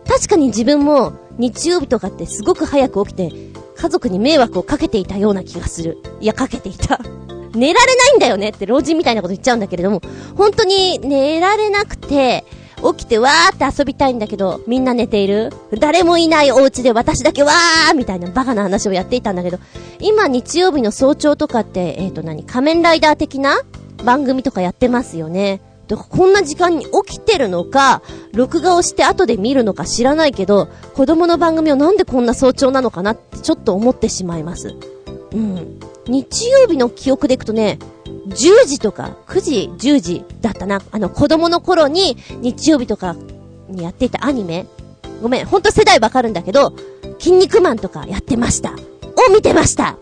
[0.08, 3.32] 確かに自分も日曜日とかってすごく早く起きて、
[3.76, 5.98] 家族に迷惑をかけていたような気がする。
[6.20, 7.00] いや、かけていた。
[7.56, 10.02] 寝られないんだよねって老人みたいなこと言っちゃうんだけれども、
[10.36, 12.46] 本当に寝られなくて、
[12.92, 19.60] 起きてわーって遊びたいんだけど、みんな寝ている誰もいないお家で私だけわーみたいなバカな話をやっていたんだけど、
[20.00, 22.44] 今日曜日の早朝とかって、えっ、ー、と何？
[22.44, 23.62] 仮面ライダー的な
[24.04, 25.62] 番組とかやってますよね。
[25.88, 28.02] こんな時間に起きてるのか、
[28.34, 34.76] 録画をして後で見るのか知らないけど、子供の番組をなんでこんな早朝なのかなってちょっと思ってしまいます。
[35.34, 35.80] うん。
[36.08, 37.80] 日曜日の記憶でいくとね、
[38.28, 40.82] 10時とか、9時、10時だったな。
[40.92, 43.16] あの、子供の頃に、日曜日とか
[43.70, 44.66] にやっていたアニメ。
[45.22, 46.74] ごめん、ほんと世代わかるんだけど、
[47.20, 48.74] 筋肉マンとかやってました。
[49.30, 49.98] を見てました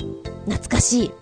[0.45, 1.20] 懐かしい。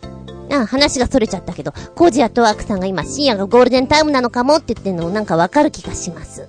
[0.51, 6.47] あ、話が逸れちゃったけど、コージアトワークさんが今深夜がゴールデンタイムなのかもって言ってんのなんかわかる気がします。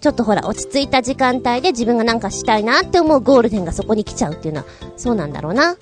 [0.00, 4.66] ちょっとほら、落ち着いた時間帯で自分がなんかしたいなって思うゴールデンがそこに来ちゃうっていうのは、
[4.96, 5.72] そうなんだろうな。
[5.72, 5.76] うん。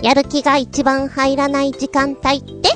[0.00, 2.70] やる気が一番入らない時間帯って？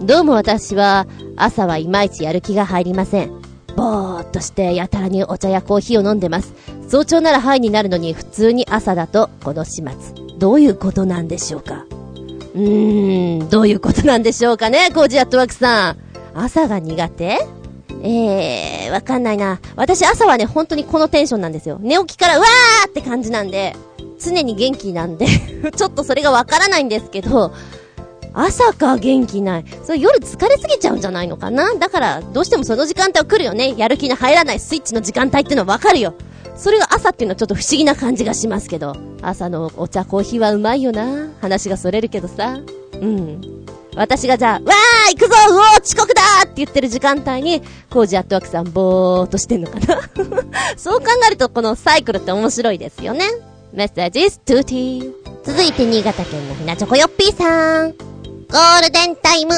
[0.00, 3.42] どうも私は、朝はいまいちやる気が入りません。
[3.74, 6.52] ぼーっとしてやたらにお茶やコーヒーを飲んでます。
[6.88, 9.92] 早朝ならハイになるのに普通に朝だとこの始末。
[10.38, 11.84] どういうことなんでしょうか？
[12.54, 15.96] うーん、どういうことなんでしょうかね、コージアットワークさん。
[16.34, 17.38] 朝が苦手？
[18.02, 19.60] えー、わかんないな。
[19.76, 21.78] 私朝はね、本当にこのテンションなんですよ。
[21.80, 23.76] 寝起きからうわーって感じなんで、
[24.18, 25.26] 常に元気なんで
[25.76, 27.52] ちょっとそれがわからないんですけど、
[28.32, 29.64] 朝か元気ない。
[29.84, 31.74] それ夜疲れすぎちゃうんじゃないのかな？
[31.74, 33.74] だから、どうしてもその時間帯は来るよね。
[33.76, 36.14] やる気の入らないスイッチの時間帯ってのはわかるよ。
[36.60, 38.94] それが朝っていうのはちょっと不思議な感じがしますけど。
[39.22, 41.30] 朝のお茶コーヒーはうまいよな。
[41.40, 42.60] 話がそれるけどさ。
[43.00, 43.40] うん。
[43.96, 50.00] 私がじゃあ、わー行くぞうお遅刻だって言ってる時間帯に、コージアットワークさんぼーっとしてんのかな
[50.76, 53.24] そう考えるとこのサイクルって面白いですよね。
[53.72, 55.12] メッセージストゥーティー。
[55.42, 57.92] 続いて新潟県のひなチョコヨッピーさん。
[57.92, 59.54] ゴールデンタイム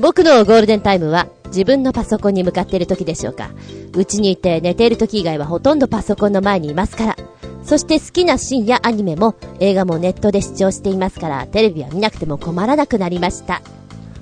[0.00, 3.50] 僕のゴールデンタイムは自分のパソコンに向かっている時でしょうか。
[3.94, 7.16] うちにいて寝ている時以外はほとんどパソコンの前にいますから。
[7.64, 13.60] そして好きなシーンやアニメも映画もネットで視聴していますからテレビは見なくても困らなくなりました。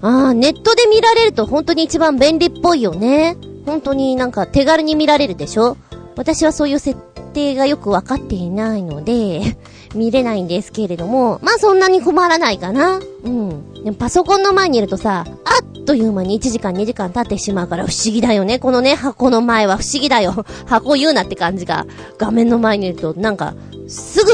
[0.01, 3.37] あー、ネットで見られると本当に一番便利っぽいよね。
[3.67, 5.77] 本当になんか手軽に見られるでしょ
[6.17, 6.99] 私はそういう設
[7.33, 9.57] 定がよくわかっていないので
[9.95, 13.01] 見れないんですけれども、まあそんなに困らないかな。
[13.25, 13.74] うん。
[13.85, 18.59] でもパソコンの前にいるとさ、あっという間に1時間2時間経ってしまうから不思議だよね。
[18.59, 20.47] このね、箱の前は不思議だよ。
[20.67, 21.87] 箱言うなって感じが、
[22.19, 23.55] 画面の前にいると、なんか、
[23.87, 24.33] すぐ、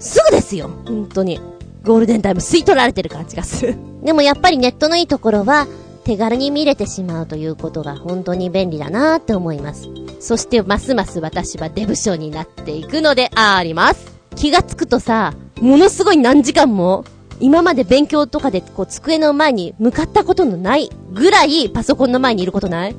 [0.00, 0.70] すぐですよ。
[0.84, 1.40] 本当に。
[1.84, 3.76] ゴールデンタイム吸い取られてる感じがする。
[4.02, 5.68] でもやっぱりネットのいいところは、
[6.02, 9.88] 手軽に見れてしまうということが本当に便利だなって思います。
[10.18, 14.18] そしてますます私はデブ症になっていくのであります。
[14.34, 17.04] 気がつくとさ、ものすごい何時間も、
[17.40, 22.96] 今まで勉強とかでこう机の前に向かったことのないぐらいパソコンの前にいることない？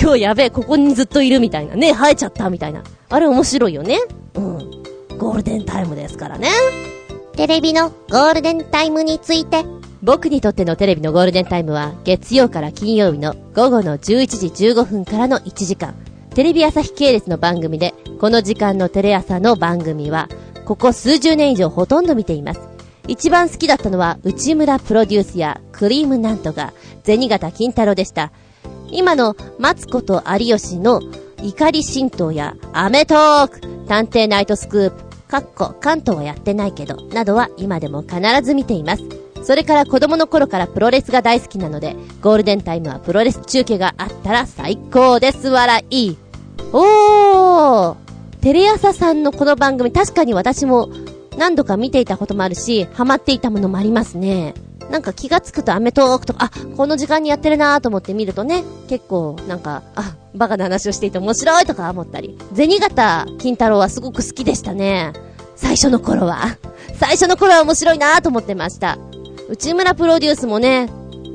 [0.00, 1.76] 今日やべえ、ここにずっといるみたいな。
[1.76, 2.82] ね生えちゃったみたいな。
[3.10, 4.00] あれ面白いよね。
[4.34, 4.58] うん。
[5.18, 6.48] ゴールデンタイムですからね。
[7.36, 9.64] テレビのゴールデンタイムについて。
[10.02, 15.94] 僕にとってのテレビのゴールデンタイムは月曜から金曜日の午後の11時15分からの1時間。
[16.34, 20.28] テレビ朝日系列の番組で、この時間のテレ朝の番組は、
[20.66, 22.73] ここ数十年以上ほとんど見ています。
[23.06, 26.72] 一番好きだったのは、内村プロデュースやクリームなんとか、
[27.04, 28.32] 銭形金太郎でした。
[28.90, 31.00] 今のマツコと有吉の
[31.42, 39.02] 怒り神道やアメトーク、探偵ナイトスクープ、かっこ関東はやってないけど、などは今でも必ず見ています。
[39.42, 45.48] それから子供の頃からプロレスが大好きなので、ゴールデンタイムはプロレス中継があったら最高です。
[45.48, 46.16] 笑い。
[46.72, 47.96] おー
[48.40, 50.88] テレ朝さんのこの番組、確かに私も
[51.38, 54.54] 何度か見ていたこともあるし、ハマっていたものもありますね。
[54.90, 62.38] なんか気がつくとアメトークとか、あ、この時間にやってるなーと思って見るとね、結構なんか、あ、バカな話をしていて面白いとか思ったり。
[62.54, 65.12] 銭形金太郎はすごく好きでしたね。
[65.56, 66.58] 最初の頃は。
[66.94, 68.98] 最初の頃は面白いなーと思ってました。
[69.48, 70.88] 内村プロデュースもね、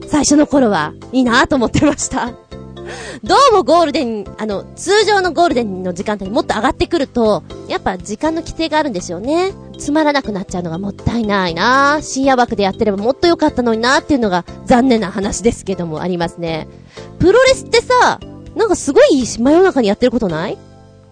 [0.07, 2.48] 最初の頃はいいなーと思ってました。
[3.23, 9.51] どうもゴールデン、あの、通常のゴールデンの時間帯にもっと上がってくると、やっぱ時間の規定があるんでしょうね。
[9.77, 16.67] つまらなくなっちゃうのがもったいないな深夜枠でやってればもっと良かったのになっていうのが残念な話ですけどもありますね。
[17.19, 18.19] プロレスってさ、
[18.55, 20.57] なんかすごい真夜中にやってることない？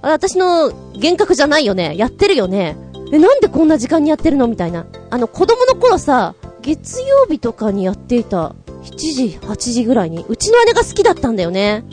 [0.01, 1.95] あ私の幻覚じゃないよね。
[1.95, 2.75] やってるよね。
[3.13, 4.47] え、なんでこんな時間にやってるの？
[4.47, 4.85] みたいな。
[5.09, 8.53] あの、子供の頃さ、月曜日とかにやっていた
[8.91, 11.83] 7時、8時ぐらいに、うちの姉が好きだったんだよね。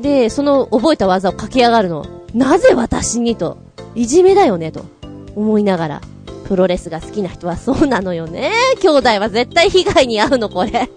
[0.00, 2.06] で、その覚えた技を駆け上がるの。
[2.34, 3.58] なぜ私にと。
[3.94, 4.84] いじめだよね、と
[5.34, 6.00] 思いながら。
[6.46, 8.52] プロレスが好きな人はそうなのよね。
[8.80, 10.90] 兄弟は絶対被害に遭うの、これ。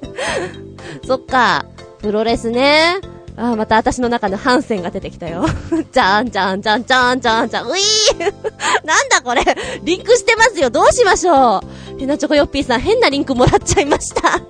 [1.06, 1.66] そっか。
[1.99, 2.97] プロレスね。
[3.36, 5.45] あ、また私の中のハンセンが出てきたよ。
[5.91, 7.68] じゃんじゃんじゃんじゃんじゃんじゃん。
[7.68, 8.34] ういー
[8.86, 9.43] なんだこれ
[9.84, 10.70] リンクしてますよ。
[10.70, 11.58] どうしましょ
[11.95, 14.41] うヘナチョコヨッピーさん変なリンクもらっちゃいました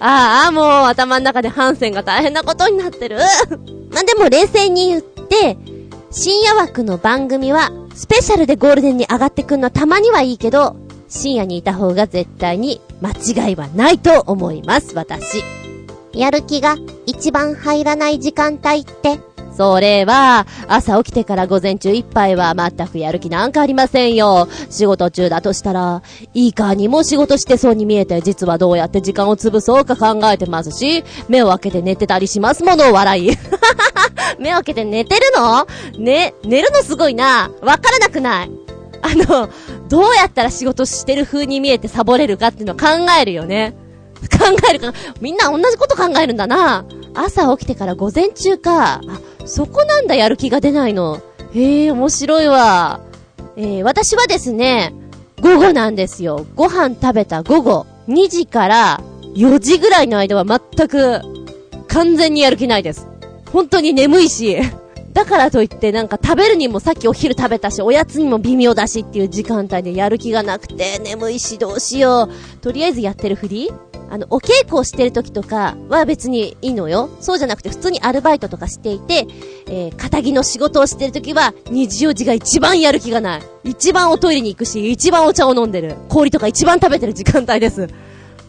[0.00, 3.18] ああ、もう頭の中でハンセンが大変なことになってる。
[3.90, 5.56] ま、でも冷静に言って、
[6.10, 10.76] 深夜枠の番組はスペシャルでゴールデンに上がってくんのたまにはいいけど、
[11.08, 15.42] 深夜にいた方が絶対に間違いはないと思います、私。
[16.12, 19.18] やる気が一番入らない時間帯って
[19.56, 24.48] それは、朝起きてから午前中いっぱいは全くやる気なんかありませんよ。
[24.68, 26.02] 仕事中だとしたら、
[26.34, 33.30] いいかにも仕事してそうに見えて、実はどうやって時間を潰そうか考えてますし、目を開けて寝てたりしますもの、笑い。
[34.38, 35.66] 目を開けて寝てるの？
[35.98, 37.50] ね、寝るのすごいな。
[37.62, 38.50] わからなくない
[39.02, 39.48] あの、
[39.88, 42.86] どうやったら仕事してる風に見えてサボれるかっていうのを考
[43.20, 43.74] えるよね。
[44.38, 46.84] 考えるか、みんな同じこと考えるんだな。
[47.14, 48.94] 朝起きてから午前中か。
[48.94, 49.00] あ、
[49.46, 51.20] そこなんだ、やる気が出ないの。
[51.54, 53.00] へえ、面白いわ。
[53.56, 54.92] えー、私はですね、
[55.40, 56.46] 午後なんですよ。
[56.54, 59.00] ご飯食べた午後、2時から
[59.34, 61.20] 4時ぐらいの間は全く、
[61.88, 63.06] 完全にやる気ないです。
[63.52, 64.58] 本当に眠いし、
[65.16, 72.58] だからといってなんか食べるにもさっきお昼食べたし、おやつにも微妙だしっていう時間帯でやる気がなくて、眠いしどうしよう。
[72.58, 73.72] とりあえずやってるふり
[74.10, 77.08] あの、お稽古をしてる時とかは別にいいのよ。
[77.20, 79.26] そうじゃなくて普通にアルバイトとかしていて、
[79.68, 83.42] えー、仇の仕事をしてる時は、日曜時が一番やる気がない。
[83.64, 85.96] 一番おトイレに行くし、一番お茶を飲んでる。
[86.10, 87.88] 氷とか一番食べてる時間帯です。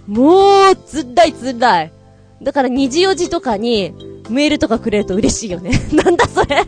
[0.05, 1.93] もう、つんだいつんだい。
[2.41, 3.93] だから24時とかに、
[4.29, 5.71] メールとかくれると嬉しいよね。
[5.93, 6.63] なんだそれ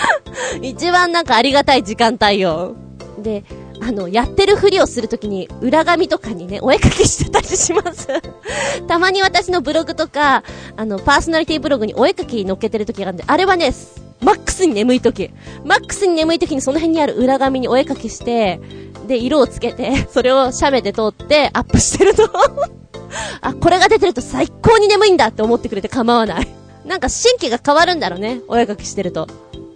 [0.62, 2.74] 一番なんかありがたい時間帯よ。
[3.18, 3.44] で、
[3.80, 8.08] あの、やってるふりをするときに、裏紙とかにね、お絵かきしてたりします
[8.88, 10.42] たまに私のブログとか、
[10.76, 13.72] あの、パーソナリティブログにお絵かき乗っけてるときがあるんで、あれはね、
[14.20, 15.30] マックスに眠いとき。
[15.64, 18.60] マックスに眠いときにその辺にある裏紙にお絵かきして、
[19.06, 22.30] で、色をつけて、それを写メで撮ってアップしてると
[23.40, 26.48] あ、これが出てると最高に眠いんだって思ってくれて構わない
[26.84, 28.40] なんか神経が変わるんだろうね。
[28.48, 29.26] お絵かきしてると。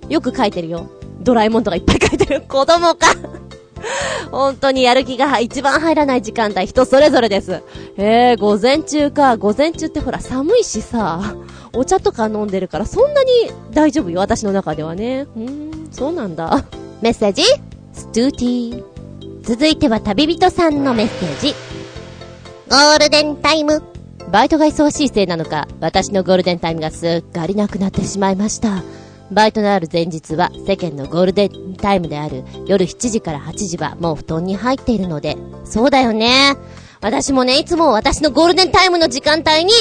[0.09, 0.89] よく書いてるよ。
[1.21, 2.43] ドラえもんとかいっぱい書いてる。
[2.49, 3.07] 子供か
[4.31, 7.63] 本当にやる気が一番入らない時間帯人それぞれです。
[7.97, 9.37] えー、午前中か。
[9.37, 11.35] 午前中ってほら寒いしさ、
[11.73, 13.31] お茶とか飲んでるからそんなに
[13.73, 14.21] 大丈夫よ。
[14.21, 15.27] 私の中ではね。
[15.37, 16.65] うーん、そうなんだ。
[17.01, 17.43] メッセージ？
[17.93, 18.85] ストゥーティー。
[19.45, 21.55] 続いては旅人さんのメッセージ。
[22.69, 23.83] ゴールデンタイム。
[24.31, 28.83] バイトが忙しいせいなのか、私のゴールデンタイムがすっかりなくなってしまいました。
[29.31, 35.37] バイトのある前日は世間のゴールデンタイムである夜7時から8時はもう布団に入っているので。
[35.65, 36.57] そうだよね。
[37.01, 39.73] 私もね、いつも私のゴールデンタイムの時間帯に、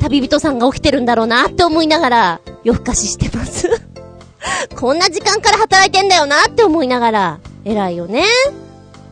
[0.00, 3.68] 旅人さんが起きてるんだろうなって思いながら、夜更かししてます
[4.76, 8.24] こんな時間から働いてんだよなって思いながら、偉いよね。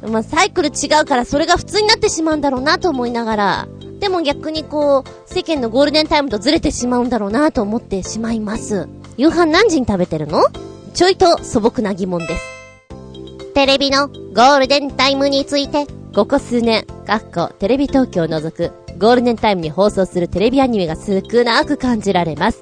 [0.06, 3.68] まあ、サイクル違うからそれが普通になってしまうんだろうなと思いながら、
[4.02, 8.88] でも逆にこう、世間のゴールデンタイムとずれてしまうんだろうなと思ってしまいます。
[9.16, 10.42] 夕飯何時に食べてるの？
[10.92, 12.42] ちょいと素朴な疑問です。
[13.54, 15.86] テレビのゴールデンタイムについて、
[16.16, 22.58] ここ数年、かっこテレビ東京を除く、ゴールデンタイムに放送するテレビアニメが少なく感じられます。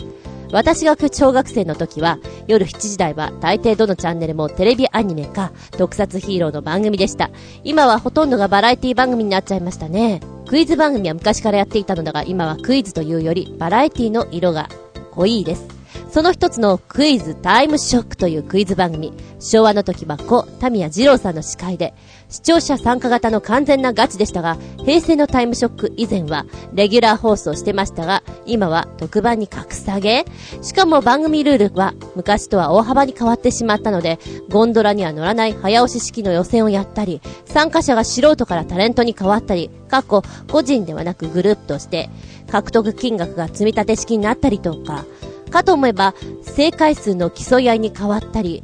[0.53, 2.19] 私が小学生の時は、
[2.49, 7.31] 夜7時台は大抵どのチャンネルもテレビアニメか、特撮ヒーローの番組でした。
[7.65, 10.21] 今はほとんどがバラエティ番組になっちゃいましたね。
[10.51, 14.69] クイズ番組は昔からやっていたのだが、今はクイズというより、バラエティの色が
[15.13, 15.80] 濃いです。
[16.11, 19.13] その一つのクイズタイムショックというクイズ番組。
[19.39, 21.95] 昭和の時は故、タミヤ二郎さんの司会で、
[22.29, 30.25] 視聴者参加型の完全なガチでしたが、平成のタイムショック以前は、レギュラー放送してましたが、今は特番に格下げ
[30.63, 42.11] しかも番組ルールは、昔とは大幅に変わってしまったので、ゴンドラには乗らない早押し式の予選をやったり、参加者が素人からタレントに変わったり、過去、個人ではなくグループとして、
[42.51, 45.05] 獲得金額が積み立て式になったりとか、
[45.51, 48.63] かと思えば、正解数の競い合いに変わったり、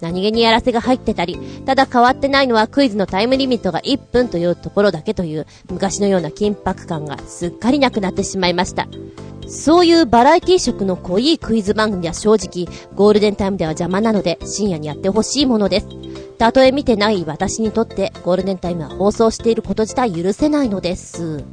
[0.00, 1.36] 何気にやらせが入ってたり、
[1.66, 8.86] ただ変わってないのはクイズのタイムリミットが1分というところだけという昔のような緊迫感がすっかりなくなってしまいました。
[9.48, 15.86] そういうバラエティ色の濃いクイズ番組は正直、ゴールデンタイムでは邪魔なので深夜にやってほしいものです。
[16.38, 21.44] たとえ見てない私にとってゴールデンタイムは放送していること自体許せないのです。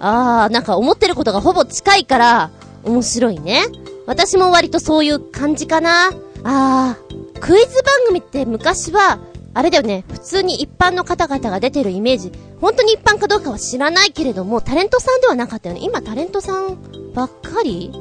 [0.00, 2.50] あー、なんか思ってることがほぼ近いから
[2.82, 3.62] 面白いね。
[4.06, 6.10] 私も割とそういう感じかな。
[6.44, 9.18] あー、クイズ番組って昔は、
[9.54, 15.82] あれだよね、普通に一般の方々が出てるイメージ、本当に一般かどうかは知らないけれども、タレントさんではなかったよね。
[15.82, 16.78] 今タレントさん
[17.14, 17.92] ばっかり？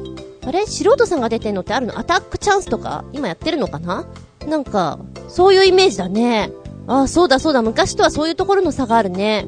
[0.44, 0.66] あれ？
[0.66, 2.00] 素人さんが出てんのってあるの？
[2.00, 4.06] アタックチャンスとか今やってるのかな？
[4.48, 4.98] なんか、
[5.28, 6.52] そういうイメージだね。
[6.88, 9.46] ああ、そうだそうだ、昔とはそういうところの差があるね。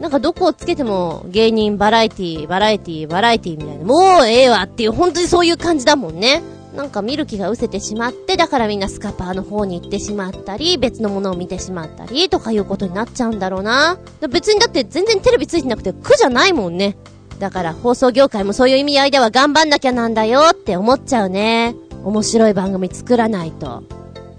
[0.00, 6.42] なんかどこをつけても芸人、バラエティ、バラエティ、バラエティみたいな、もうええわっていう、本当にそういう感じだもんね。
[6.76, 13.98] なんか見る気が失せてしまって、だからみんなスカパーの方に行ってしまったり、別のものを見てしまったり、とかいうことになっちゃうんだろうな。
[14.30, 16.96] 別にだって全然テレビついてなくて苦じゃないもんね。
[17.40, 21.74] だから放送業界もそういう意味合いでは頑張んなきゃなんだよって思っちゃうね。
[22.04, 23.82] 面白い番組作らないと。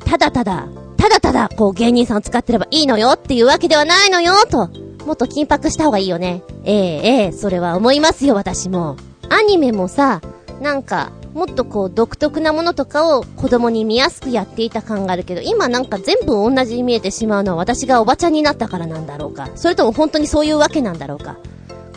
[0.05, 4.70] ただただ、ただただ、こう芸人さんを使ってればいいのよっていうわけではないのよと。
[5.10, 6.43] もっと緊迫した方がいいよね。
[6.66, 8.95] ええええそれは思いますよ、私も。
[9.28, 10.22] アニメもさ、
[10.62, 19.49] なんか、もっとこう独特なものとかを子供に見やすくやっていた感があるけど、今なんか全部同じに見えてしまうのは私がおばちゃんになったからなんだろうか。
[19.55, 21.38] それとも本当にそういうわけなんだろうか。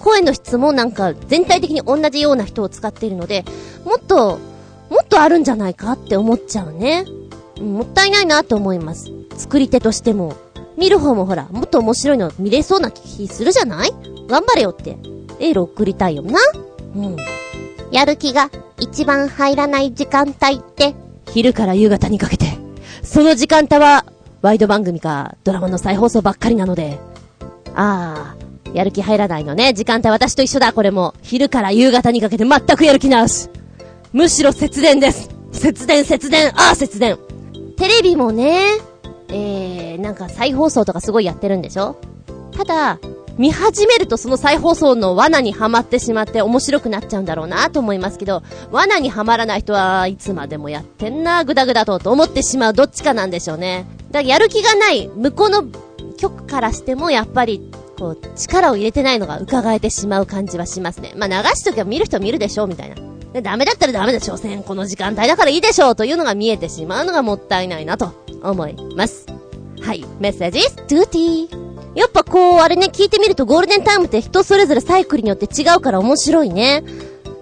[0.00, 3.44] 声の質もなんか全体的に同じような人を使っているので、
[3.84, 4.38] もっと、
[4.88, 7.04] もっとあるんじゃないかって思っちゃうね。
[7.60, 9.10] もったいないなと思います。
[9.36, 10.34] 作り手としても。
[10.82, 13.92] 見る方もほら、もっと面白いの見れそうな気するじゃない？
[14.26, 14.98] 頑張れよって、
[15.38, 16.40] エール送りたいよな。
[16.96, 17.16] うん。
[17.92, 20.96] やる気が一番入らない時間帯って、
[21.30, 22.46] 昼から夕方にかけて、
[23.04, 24.04] その時間帯は、
[24.40, 26.98] ワイド番組か、ドラマの再放送ばっかりなので、
[27.76, 29.74] ああ、やる気入らないのね。
[29.74, 31.14] 時間帯私と一緒だ、これも。
[31.22, 33.48] 昼から夕方にかけて全くやる気なし。
[34.12, 35.30] むしろ節電です。
[35.52, 37.16] 節電、節電、ああ、節電。
[37.76, 38.58] テレビもね、
[39.32, 41.96] えー、なんか再放送とかすごいやってるんでしょ？
[42.56, 42.98] ただ、
[43.38, 53.86] 見始めるとその再放送の罠にはまってしまって面白くなっちゃうんだろうなと思いますけど、罠にはまらない人はいつまでもやってんな、ぐだぐだと、と思ってしまうどっちかなんでしょうね。
[54.10, 55.64] だからやる気がない、向こうの
[56.18, 61.14] 局からしてもやっぱり、こう、力を入れてないのが伺えてしまう感じはしますね。
[61.16, 62.96] まあ流しときは見る人は見るでしょう、みたいな。
[63.32, 68.12] で、ダメだったらダメでしょ、この時間帯だからいいでしょう、というのが見えてしまうのがもったいないなと
[68.42, 69.26] 思います。
[69.80, 71.62] はい、メッセージ、トゥーティー。
[71.94, 76.84] やっぱこう、あれね、聞いてみるとゴールデンタイムって人それぞれサイクルによって違うから面白いね。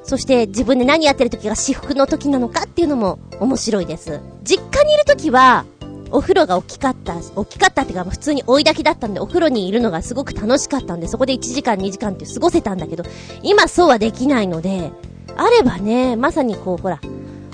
[0.02, 4.20] そして自分で何やってる時が私服の時なのかっていうのも面白いです。
[4.42, 5.64] 実家にいる時は、
[6.10, 13.04] お風呂が大きかった、大きかったっていうか普通に追い炊きだったんでお風呂にいるのがすごく楽しかったんでそこで1時間2時間って過ごせたんだけど、
[13.42, 14.90] 今そうはできないので、
[15.36, 17.00] あればね、まさにこうほら、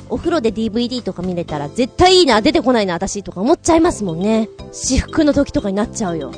[0.09, 4.49] お風呂で DVD とか見れたら絶対いいな、出てこないな、私とか思っちゃいますもんね。
[4.73, 6.33] 私服の時とかになっちゃうよ。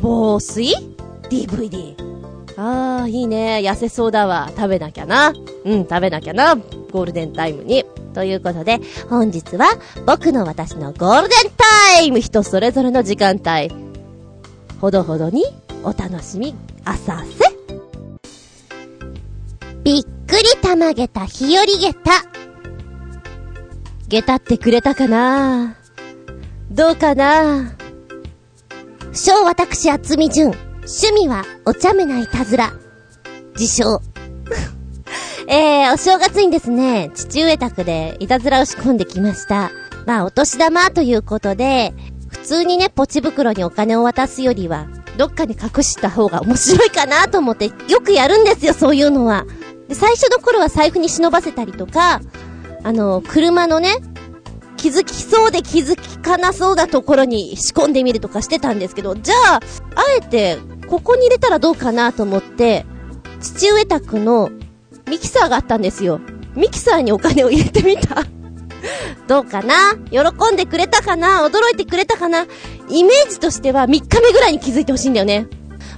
[0.00, 0.74] 防水
[1.30, 1.94] ?DVD。
[2.56, 3.60] あー、いいね。
[3.64, 4.50] 痩せそうだわ。
[4.56, 5.32] 食べなきゃな。
[5.64, 6.56] うん、食べなきゃな。
[6.56, 7.84] ゴールデンタイムに。
[8.14, 9.66] ということで、本日は、
[10.06, 11.52] 僕の私のゴールデン
[11.96, 13.74] タイム人それぞれの時間帯。
[14.80, 15.44] ほどほどに、
[15.82, 17.52] お楽しみ、浅瀬。
[19.82, 22.24] びっくりたまげた日和げた。
[24.08, 25.76] げたってくれたかな？
[26.70, 27.76] どうかな？
[29.02, 30.52] 不詳私厚み純。
[30.84, 32.72] 趣味はお茶目ないたずら。
[33.58, 34.00] 自称。
[35.48, 39.70] えー、お正月にですね、父上宅でいたずらを仕込んできました。
[40.06, 41.92] まあ、お年玉ということで、
[42.30, 44.86] 普通にね、ポチ袋にお金を渡すよりは、
[45.18, 49.44] どっかに隠した方が面白いかなと思って、よくやるんですよ、そういうのは。
[49.92, 52.22] で、最初の頃は財布に忍ばせたりとか、
[52.82, 53.96] あの、車のね、
[54.78, 59.60] 気づきそうで気づかなそうなところに仕込んでみるとかしてたんですけど、じゃあ、あ
[60.18, 60.56] えて、
[60.88, 62.86] ここに入れたらどうかなと思って、
[63.42, 64.50] 父上宅の
[65.10, 66.20] ミキサーがあったんですよ。
[66.56, 68.24] ミキサーにお金を入れてみた。
[69.28, 69.94] どうかな？
[70.10, 71.46] 喜んでくれたかな？
[71.46, 72.46] 驚いてくれたかな？
[72.88, 75.48] イメージとしては3日目ぐらいに気づいてほしいんだよね。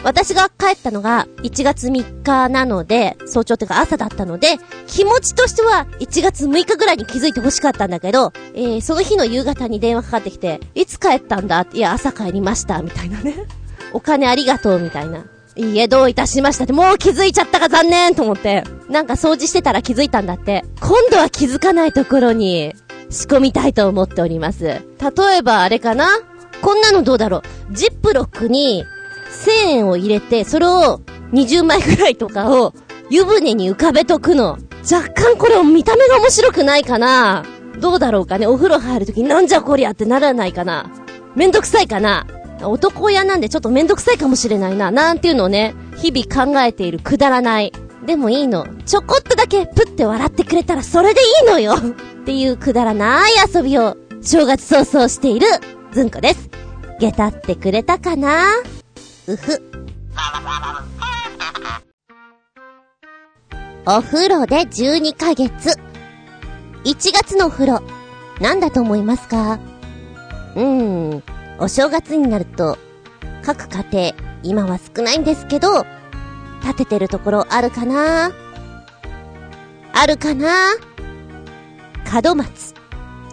[0.04, 11.66] 私が帰ったのが1月3日なので、早朝っていうか朝だったので、気持ちとしては1月6日ぐらいに気づいてほしかったんだけど、えー、その日の夕方に電話かかってきて、いつ帰ったんだ？
[11.72, 13.34] いや、朝帰りました、みたいなね。
[13.94, 15.24] お金ありがとう、みたいな。
[15.56, 18.64] いいえ、どういたしましたって、もう気づいちゃったか残念と思って。
[18.90, 20.64] なんか掃除してたら気づいたんだって。
[20.80, 22.74] 今度は気づかないところに、
[23.08, 24.64] 仕込みたいと思っております。
[24.64, 24.82] 例
[25.38, 26.08] えばあれかな？
[26.60, 27.38] こんなのどうだろ
[27.70, 27.74] う？
[27.74, 28.84] ジップロックに
[29.34, 31.00] 1000円を入れて、それを
[31.32, 32.74] 20枚ぐらいとかを
[33.10, 34.58] 湯船に浮かべとくの。
[34.90, 37.44] 若干これを見た目が面白くないかな
[37.80, 40.90] どうだろうかねお風呂入るときなんじゃこりゃってならないかな
[41.34, 42.26] めんどくさいかな
[42.62, 44.90] 男親なんでちょっとめんどくさいかもしれないな。
[44.90, 47.72] なんていうのをね、日々考えているくだらない。
[48.06, 48.66] でもいいの。
[48.86, 51.80] ちょこっとだけプって笑ってくれたらそれでいいのよっ
[52.24, 55.46] ていうくだらない遊びを正月早々している
[55.92, 56.48] ずんこです。
[57.00, 58.44] 下駄ってくれたかな？
[59.26, 59.62] うふ。
[63.86, 65.78] お風呂で12ヶ月。
[66.84, 67.82] 1月のお風呂、
[68.40, 69.58] なんだと思いますか？
[70.54, 71.22] うーん、
[71.58, 72.76] お正月になると、
[73.42, 75.86] 各家庭、今は少ないんですけど、
[76.62, 78.30] 立ててるところあるかな？
[79.94, 80.74] あるかな？
[82.22, 82.74] 門松。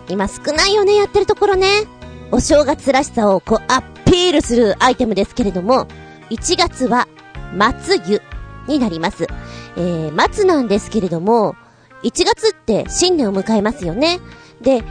[0.07, 1.67] 今少ないよね、やってるところね。
[2.31, 5.87] お正月らしさをこうアッピールするアイテムですけれども、
[6.31, 7.07] 1月は
[7.55, 8.21] 松湯
[8.67, 9.25] になります。
[9.77, 11.55] えー、松なんですけれども、
[12.03, 14.19] 1月って新年を迎えますよね。
[14.59, 14.83] で、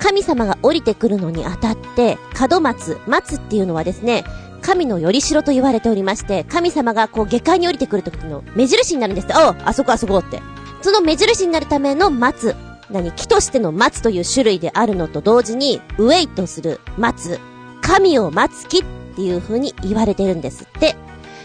[0.00, 2.16] 神様が降りてくるのにあたって、
[2.50, 4.24] 門松、松っていうのはですね、
[4.62, 10.40] 神のよりしろと言われておりまして、神様がこう下界に降りてくる時の目印になるんですってあ、あそこあそこって。
[10.80, 12.56] その目印になるための松、
[12.90, 17.38] 何、木としての松という種類であるのと同時に、ウェイトする松、
[17.82, 20.96] 神を待つ木っていう風に言われてるんですって。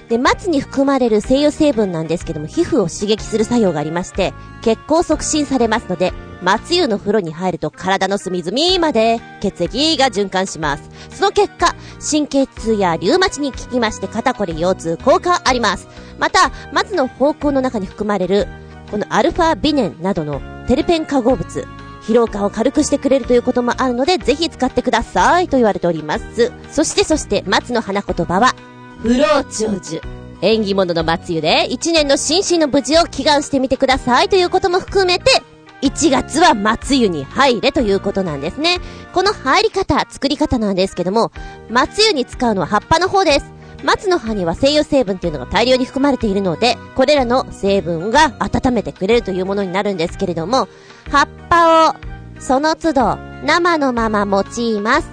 [0.07, 10.89] で、松に含まれる精油成分なんですけども、皮膚を刺激する作用がありまして、血行促進されますので、松湯の風呂に入ると体の隅々まで血液が循環します。
[11.09, 15.87] その結果、神経痛やリウマチに効きまして肩こり腰痛効果あります。
[16.19, 18.47] また、松の方向の中に含まれる、
[18.91, 21.67] このアルファビネンなどのテルペン化合物、
[22.07, 26.53] 疲労感を軽くしてくれるということもあるので、ぜひ使ってくださいと言われております。
[26.71, 28.55] そしてそして、松の花言葉は、
[29.01, 30.01] 不老長寿。
[30.41, 35.41] 縁起物の松湯で、一年の心身の無事を祈願してみてくださいということも含めて、
[35.81, 38.77] 1月は松湯に入れということなんですね。
[39.13, 41.33] この入り方、作り方なんですけども、
[41.69, 43.56] 松湯に使うのは葉っぱの方です。
[43.83, 50.67] 松の葉には精油成分っていうのが大量に含まれているので、これらの成分が温めてくれるというものになるんですけれども、
[51.09, 51.95] 葉っぱを
[52.39, 55.09] その都度生のまま用います。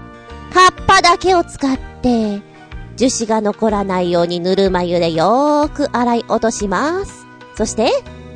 [0.52, 2.40] 葉っぱだけを使って、
[2.96, 7.26] 樹脂が残らないようにぬるま湯でよーく洗い落とします。
[7.56, 7.90] そして、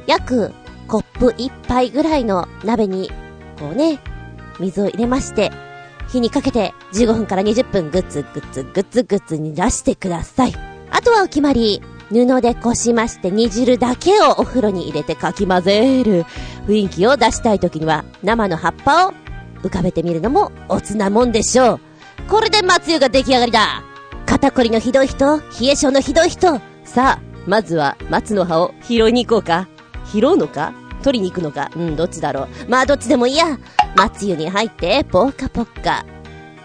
[0.07, 0.53] 約
[0.89, 3.11] コップ一杯ぐらいの鍋に、
[3.59, 4.01] こうね、
[4.59, 5.53] 水を入れまして、
[6.09, 10.55] 火にかけて15分から20分グツグツグツグツに出してください。
[10.91, 16.25] あとはお決まり、布でこしまして煮汁だけをお風呂に入れてかき混ぜる。
[16.67, 19.15] 雰囲気を出したい時には生の葉っぱを
[19.63, 21.81] 浮かべてみるのもおつなもんでしょう。
[22.29, 23.83] これで松湯が出来上がりだ。
[24.25, 26.61] 肩こりのひどい人、冷え性のひどい人。
[26.85, 29.69] さあ、まずは松の葉を拾いに行こうか。
[30.11, 30.73] 拾うのか？
[31.09, 32.49] 取りに行くのかうん、どっちだろう。
[32.69, 33.59] まあ、どっちでもいいや。
[33.97, 36.05] 松湯に入って、ポッカポッカ。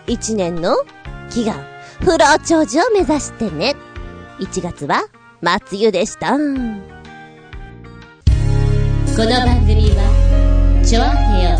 [0.05, 0.75] 一年の
[1.29, 1.55] 祈願、
[2.01, 3.73] 不老長寿を目指してね。
[4.39, 5.05] 1月は、
[5.41, 6.31] 松湯でした。
[6.31, 6.49] この
[9.45, 11.57] 番組は、ちょあへよ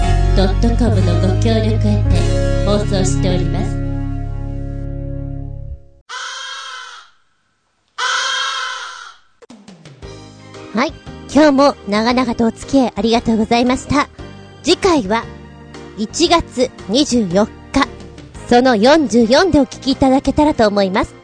[0.78, 3.74] .com のご協力へて放送しております。
[10.78, 11.03] はい。
[11.34, 14.08] 今日も長々とお付き合いありがとうございました。
[14.62, 15.26] 次回は
[15.98, 17.88] 1月24日、
[18.48, 21.16] その44でお聞きいただけたらと思います。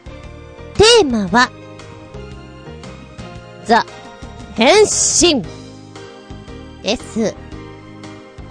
[0.74, 1.52] テーマは、
[3.64, 3.86] ザ・
[4.56, 5.44] 変身
[6.82, 7.36] です。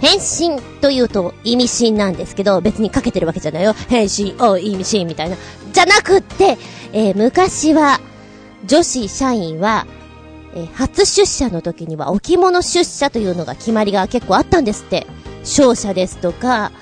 [0.00, 3.74] 変身というと意味深なんですけど、別にかけてるわけじゃないよ。
[3.90, 5.36] 変身、お意味深みたいな。
[5.74, 6.56] じゃなくって、
[6.94, 8.00] えー、昔は、
[8.64, 9.86] 女子社員は、
[10.54, 15.06] えー、初出社の時には置物出社というのが決まりが結構あったんですって。
[15.44, 16.72] 商社ですとか、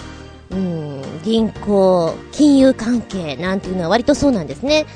[0.51, 4.87] うん、銀行、金融関係なんていうのは割とそうなんですね。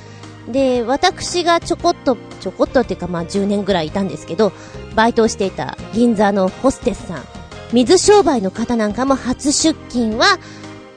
[0.51, 4.53] で、私がちょこっと、ちょこっとっていうかまあ10年ぐらいいたんですけど、
[4.97, 7.23] バイトをしていた銀座のホステスさん、
[7.73, 10.39] 水商売の方なんかも初出勤は、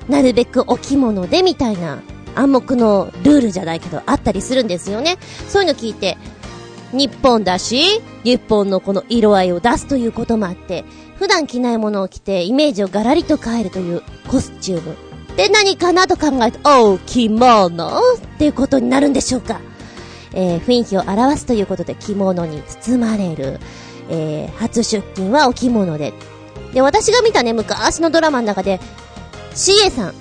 [0.10, 1.99] なるべくお着物でみたいな
[2.35, 5.18] 暗黙のルールじゃないけどあったりするんですよね。
[5.47, 6.18] そういうの聞いて、
[6.96, 10.86] 日本だし、日本のこの色合いを出すということもあって、
[11.18, 14.96] 普段着ないものを着てイメージをガラリと変えるというコスチューム。
[15.38, 17.70] で何かなと考えると、おう、着物？
[18.16, 19.60] っていうことになるんでしょうか。
[20.34, 23.60] えー、雰囲気を表すということで着物に包まれる。
[24.10, 26.14] えー、初出勤はお着物で。
[26.74, 28.80] で、私が見たね、昔のドラマの中で、
[29.54, 30.14] CA さん、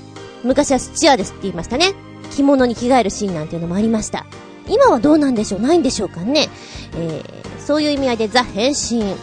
[0.43, 1.95] 昔はスチアですって言いましたね。
[2.31, 4.27] 着物に着替えるシーンなんていうのもありました。
[4.69, 5.61] 今はどうなんでしょう？
[5.61, 6.49] ないんでしょうかね？
[6.97, 9.15] えー、そういう意味合いでザ変身。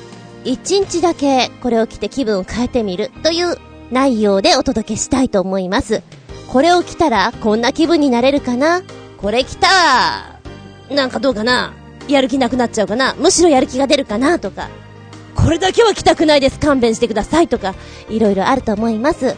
[0.43, 3.57] 一日だけこれを着て気分を変えてみるという
[3.91, 6.01] 内容でお届けしたいと思います。
[6.47, 8.81] これを着たらこんな気分になれるかな？
[9.17, 10.39] これ着たら、
[10.89, 11.73] なんかどうかな？
[12.07, 13.13] やる気なくなっちゃうかな？
[13.15, 14.39] むしろやる気が出るかな？
[14.39, 14.69] とか。
[15.35, 16.59] これだけは着たくないです。
[16.59, 17.73] 勘弁してくださいとか、
[18.09, 19.35] いろいろあると思います。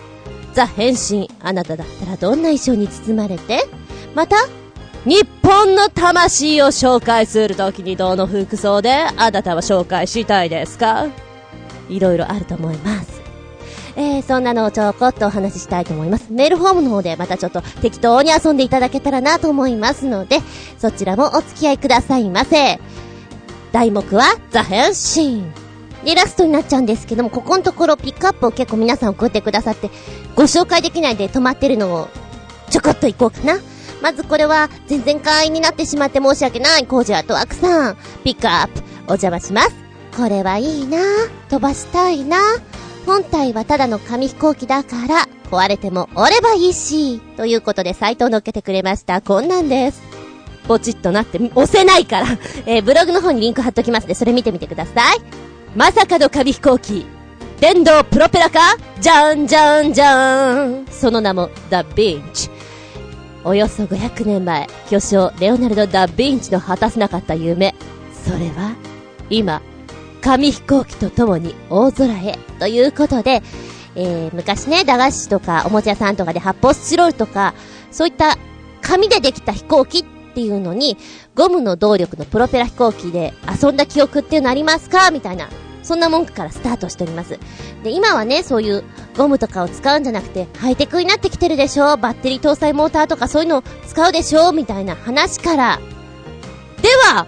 [0.54, 1.30] ザ変身。
[1.40, 3.68] あなただったらどんな衣装に包まれて？
[4.16, 4.38] また、
[5.06, 11.08] 日本の魂を紹介するときにどの服装であなたは紹介したいですか？
[11.90, 13.22] いろいろあると思います。
[13.96, 16.32] えー、そんなのをちょこっとお話ししたいと思います。
[16.32, 20.40] メールフォームの方でまたちょっと適当に遊んでいただけたらなと思いますので、
[20.78, 22.80] そちらもお付き合いくださいませ。
[23.74, 25.44] 題目は、ザ変身。
[26.06, 29.90] で、ラストになっちゃうんですけども、ここのところピックアップを結構皆さん送ってくださって、
[30.36, 32.08] ご紹介できないで止まってるのを、
[32.70, 33.60] ちょこっといこうかな。
[34.04, 37.98] まずこれは、全然会員になってしまって申し訳ない、コージアとワクさん。
[38.26, 39.72] ピックアップ、お邪魔します。
[40.18, 41.00] これはいいな
[41.50, 42.38] 飛ばしたいな
[43.06, 47.22] 本体はただの紙飛行機だから、壊れても折ればいいし。
[47.38, 49.22] ということでサイトを載っけてくれました。
[49.22, 50.02] こんなんです。
[50.68, 52.28] ポチッとなって、押せないから
[52.66, 55.22] えー、ブログの方にリンク貼っときますので、それ見てみてください。
[55.78, 57.06] まさかの紙飛行機。
[57.62, 58.60] 電動プロペラか？
[59.00, 60.86] じゃんじゃんじゃん。
[60.92, 62.52] その名も、The Bench。
[63.46, 67.76] およそ500年前、巨匠レオナルド・ダ・ヴィンチの果たせなかった夢。
[68.26, 68.76] それは、
[69.30, 69.62] 今、
[70.22, 72.38] 紙飛行機と共に大空へ。
[72.60, 73.44] ということで、
[73.96, 77.54] えー、昔ね、駄菓子とかおもちゃ屋さんとかで発泡スチロールとか、
[77.92, 78.38] そういった
[78.82, 80.04] 紙でできた飛行機っ
[80.34, 80.98] ていうのに、
[81.36, 85.12] ゴムの動力のプロペラ飛行機で遊んだ記憶っていうのありますか？
[85.12, 85.50] みたいな。
[85.84, 87.38] そんな文句からスタートしております。
[87.84, 88.84] で、今はね、そういう
[89.18, 91.98] ゴムとかを使うんじゃなくて、ハイテクになってきてるでしょ？
[91.98, 94.52] バッテリー搭載モーターとかそういうのを使うでしょ？
[94.52, 95.80] みたいな話から。
[96.82, 97.28] では、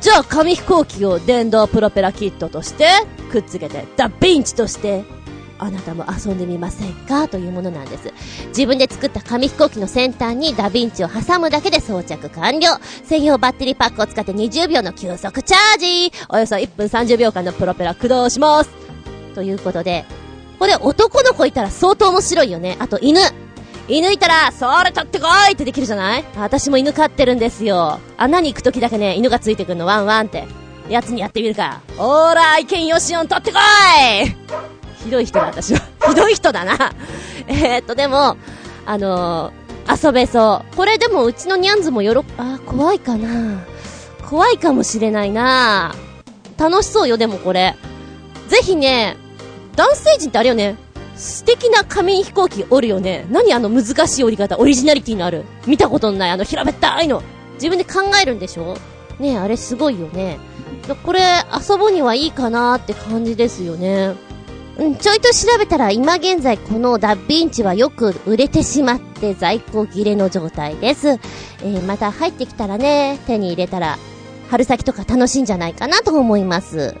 [0.00, 2.88] じゃあ紙飛行機を電動プロペラキットとして
[3.30, 5.04] くっつけて、ダヴィンチとして
[5.62, 7.28] あなたも遊んでみませんか？
[7.28, 8.12] というものなんです。
[8.48, 12.78] 自分で作った紙飛行機の先端にダヴィンチを挟むだけで装着完了。
[13.04, 18.70] 専用バッテリーパックを使って20秒の急速チャージおよそ1分30秒間のプロペラ駆動します
[19.34, 20.04] ということで、
[20.58, 22.76] これ男の子いたら相当面白いよね。
[22.80, 23.20] あと犬。
[23.88, 26.24] 犬いたら、それ取ってこいってできるじゃない？
[26.36, 27.98] 私も犬飼ってるんですよ。
[28.16, 30.46] 穴に行くときだけね、犬がついてくるのワンワンって。
[30.88, 31.80] やつにやってみるか。
[31.98, 35.80] おーら、意見よしおん取ってこいひどい人だ、私は。
[36.08, 36.92] ひどい人だな。
[37.48, 38.36] え、っと、でも、
[38.86, 40.76] あのー、遊べそう。
[40.76, 43.60] これでもうちのニャンズもよろ、あ、怖いかな
[44.28, 45.94] 怖いかもしれないな
[46.56, 47.74] 楽しそうよ、でもこれ。
[48.48, 49.16] ぜひね、
[49.76, 50.76] 男性陣ってあれよね、
[51.16, 53.26] 素敵な仮面飛行機おるよね。
[53.30, 55.44] 何あの難しい折り方、オリジナリティのある。
[55.66, 57.22] 見たことのないあの平べったいの。
[57.54, 58.76] 自分で考えるんでしょ？
[59.18, 60.38] ねあれすごいよね。
[61.04, 61.20] これ
[61.68, 64.14] 遊ぶにはいいかなって感じですよね。
[64.80, 71.08] うん、ちょいと調べたら今現在このダッヴィンチはよく売れてしまって在庫切れの状態です。
[71.08, 73.98] えー、また入ってきたらね、手に入れたら
[74.48, 76.96] 春先とか楽しいんじゃないかなと思います。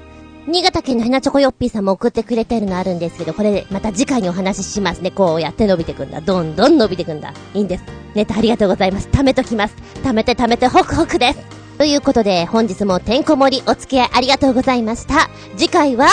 [0.46, 5.10] 新潟県のひなチョコヨッピーさんも送ってくれてるのあるんですけど、これまた次回にお話ししますね。
[5.10, 6.20] こうやって伸びてくんだ。
[6.20, 7.32] どんどん伸びてくんだ。
[7.54, 7.84] いいんです。
[8.14, 9.08] ネタありがとうございます。
[9.08, 9.74] 貯めときます。
[10.02, 11.38] 貯めて貯めてホクホクです。
[11.78, 15.30] ということで、本日もてんこ盛りお付き合いありがとうございました。
[15.56, 16.08] 次回は、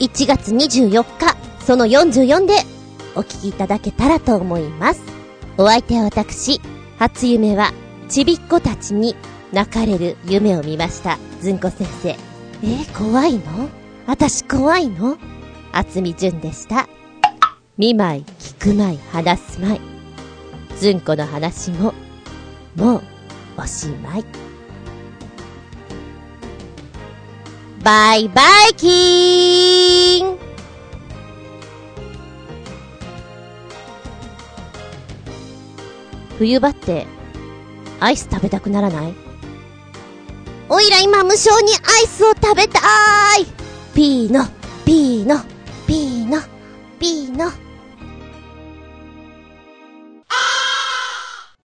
[0.00, 2.54] 1月24日、その44で
[3.14, 5.02] お聞きいただけたらと思います。
[5.56, 6.60] お相手は私、
[6.98, 7.72] 初夢は、
[8.08, 9.16] ちびっ子たちに
[9.52, 11.18] 泣かれる夢を見ました。
[11.40, 12.10] ずんこ先生。
[12.10, 13.70] えー、怖いの？
[14.06, 15.16] 私怖いの？
[15.72, 16.88] 厚み純でした。
[17.78, 19.80] 見舞い、聞くまい、話すまい。
[20.76, 21.94] ずんこの話も、
[22.76, 23.02] もう、
[23.56, 24.45] おしまい。
[27.86, 30.38] バイバイキーン。
[36.36, 37.06] 冬場って
[38.00, 39.14] アイス食べたくならない？
[40.68, 42.80] おいら今無償にアイスを食べた
[43.36, 43.46] い。
[43.94, 44.46] ピーノ、
[44.84, 45.44] ピーノ、
[45.86, 46.42] ピーノ、
[46.98, 47.44] ピーノ。
[47.46, 47.52] あー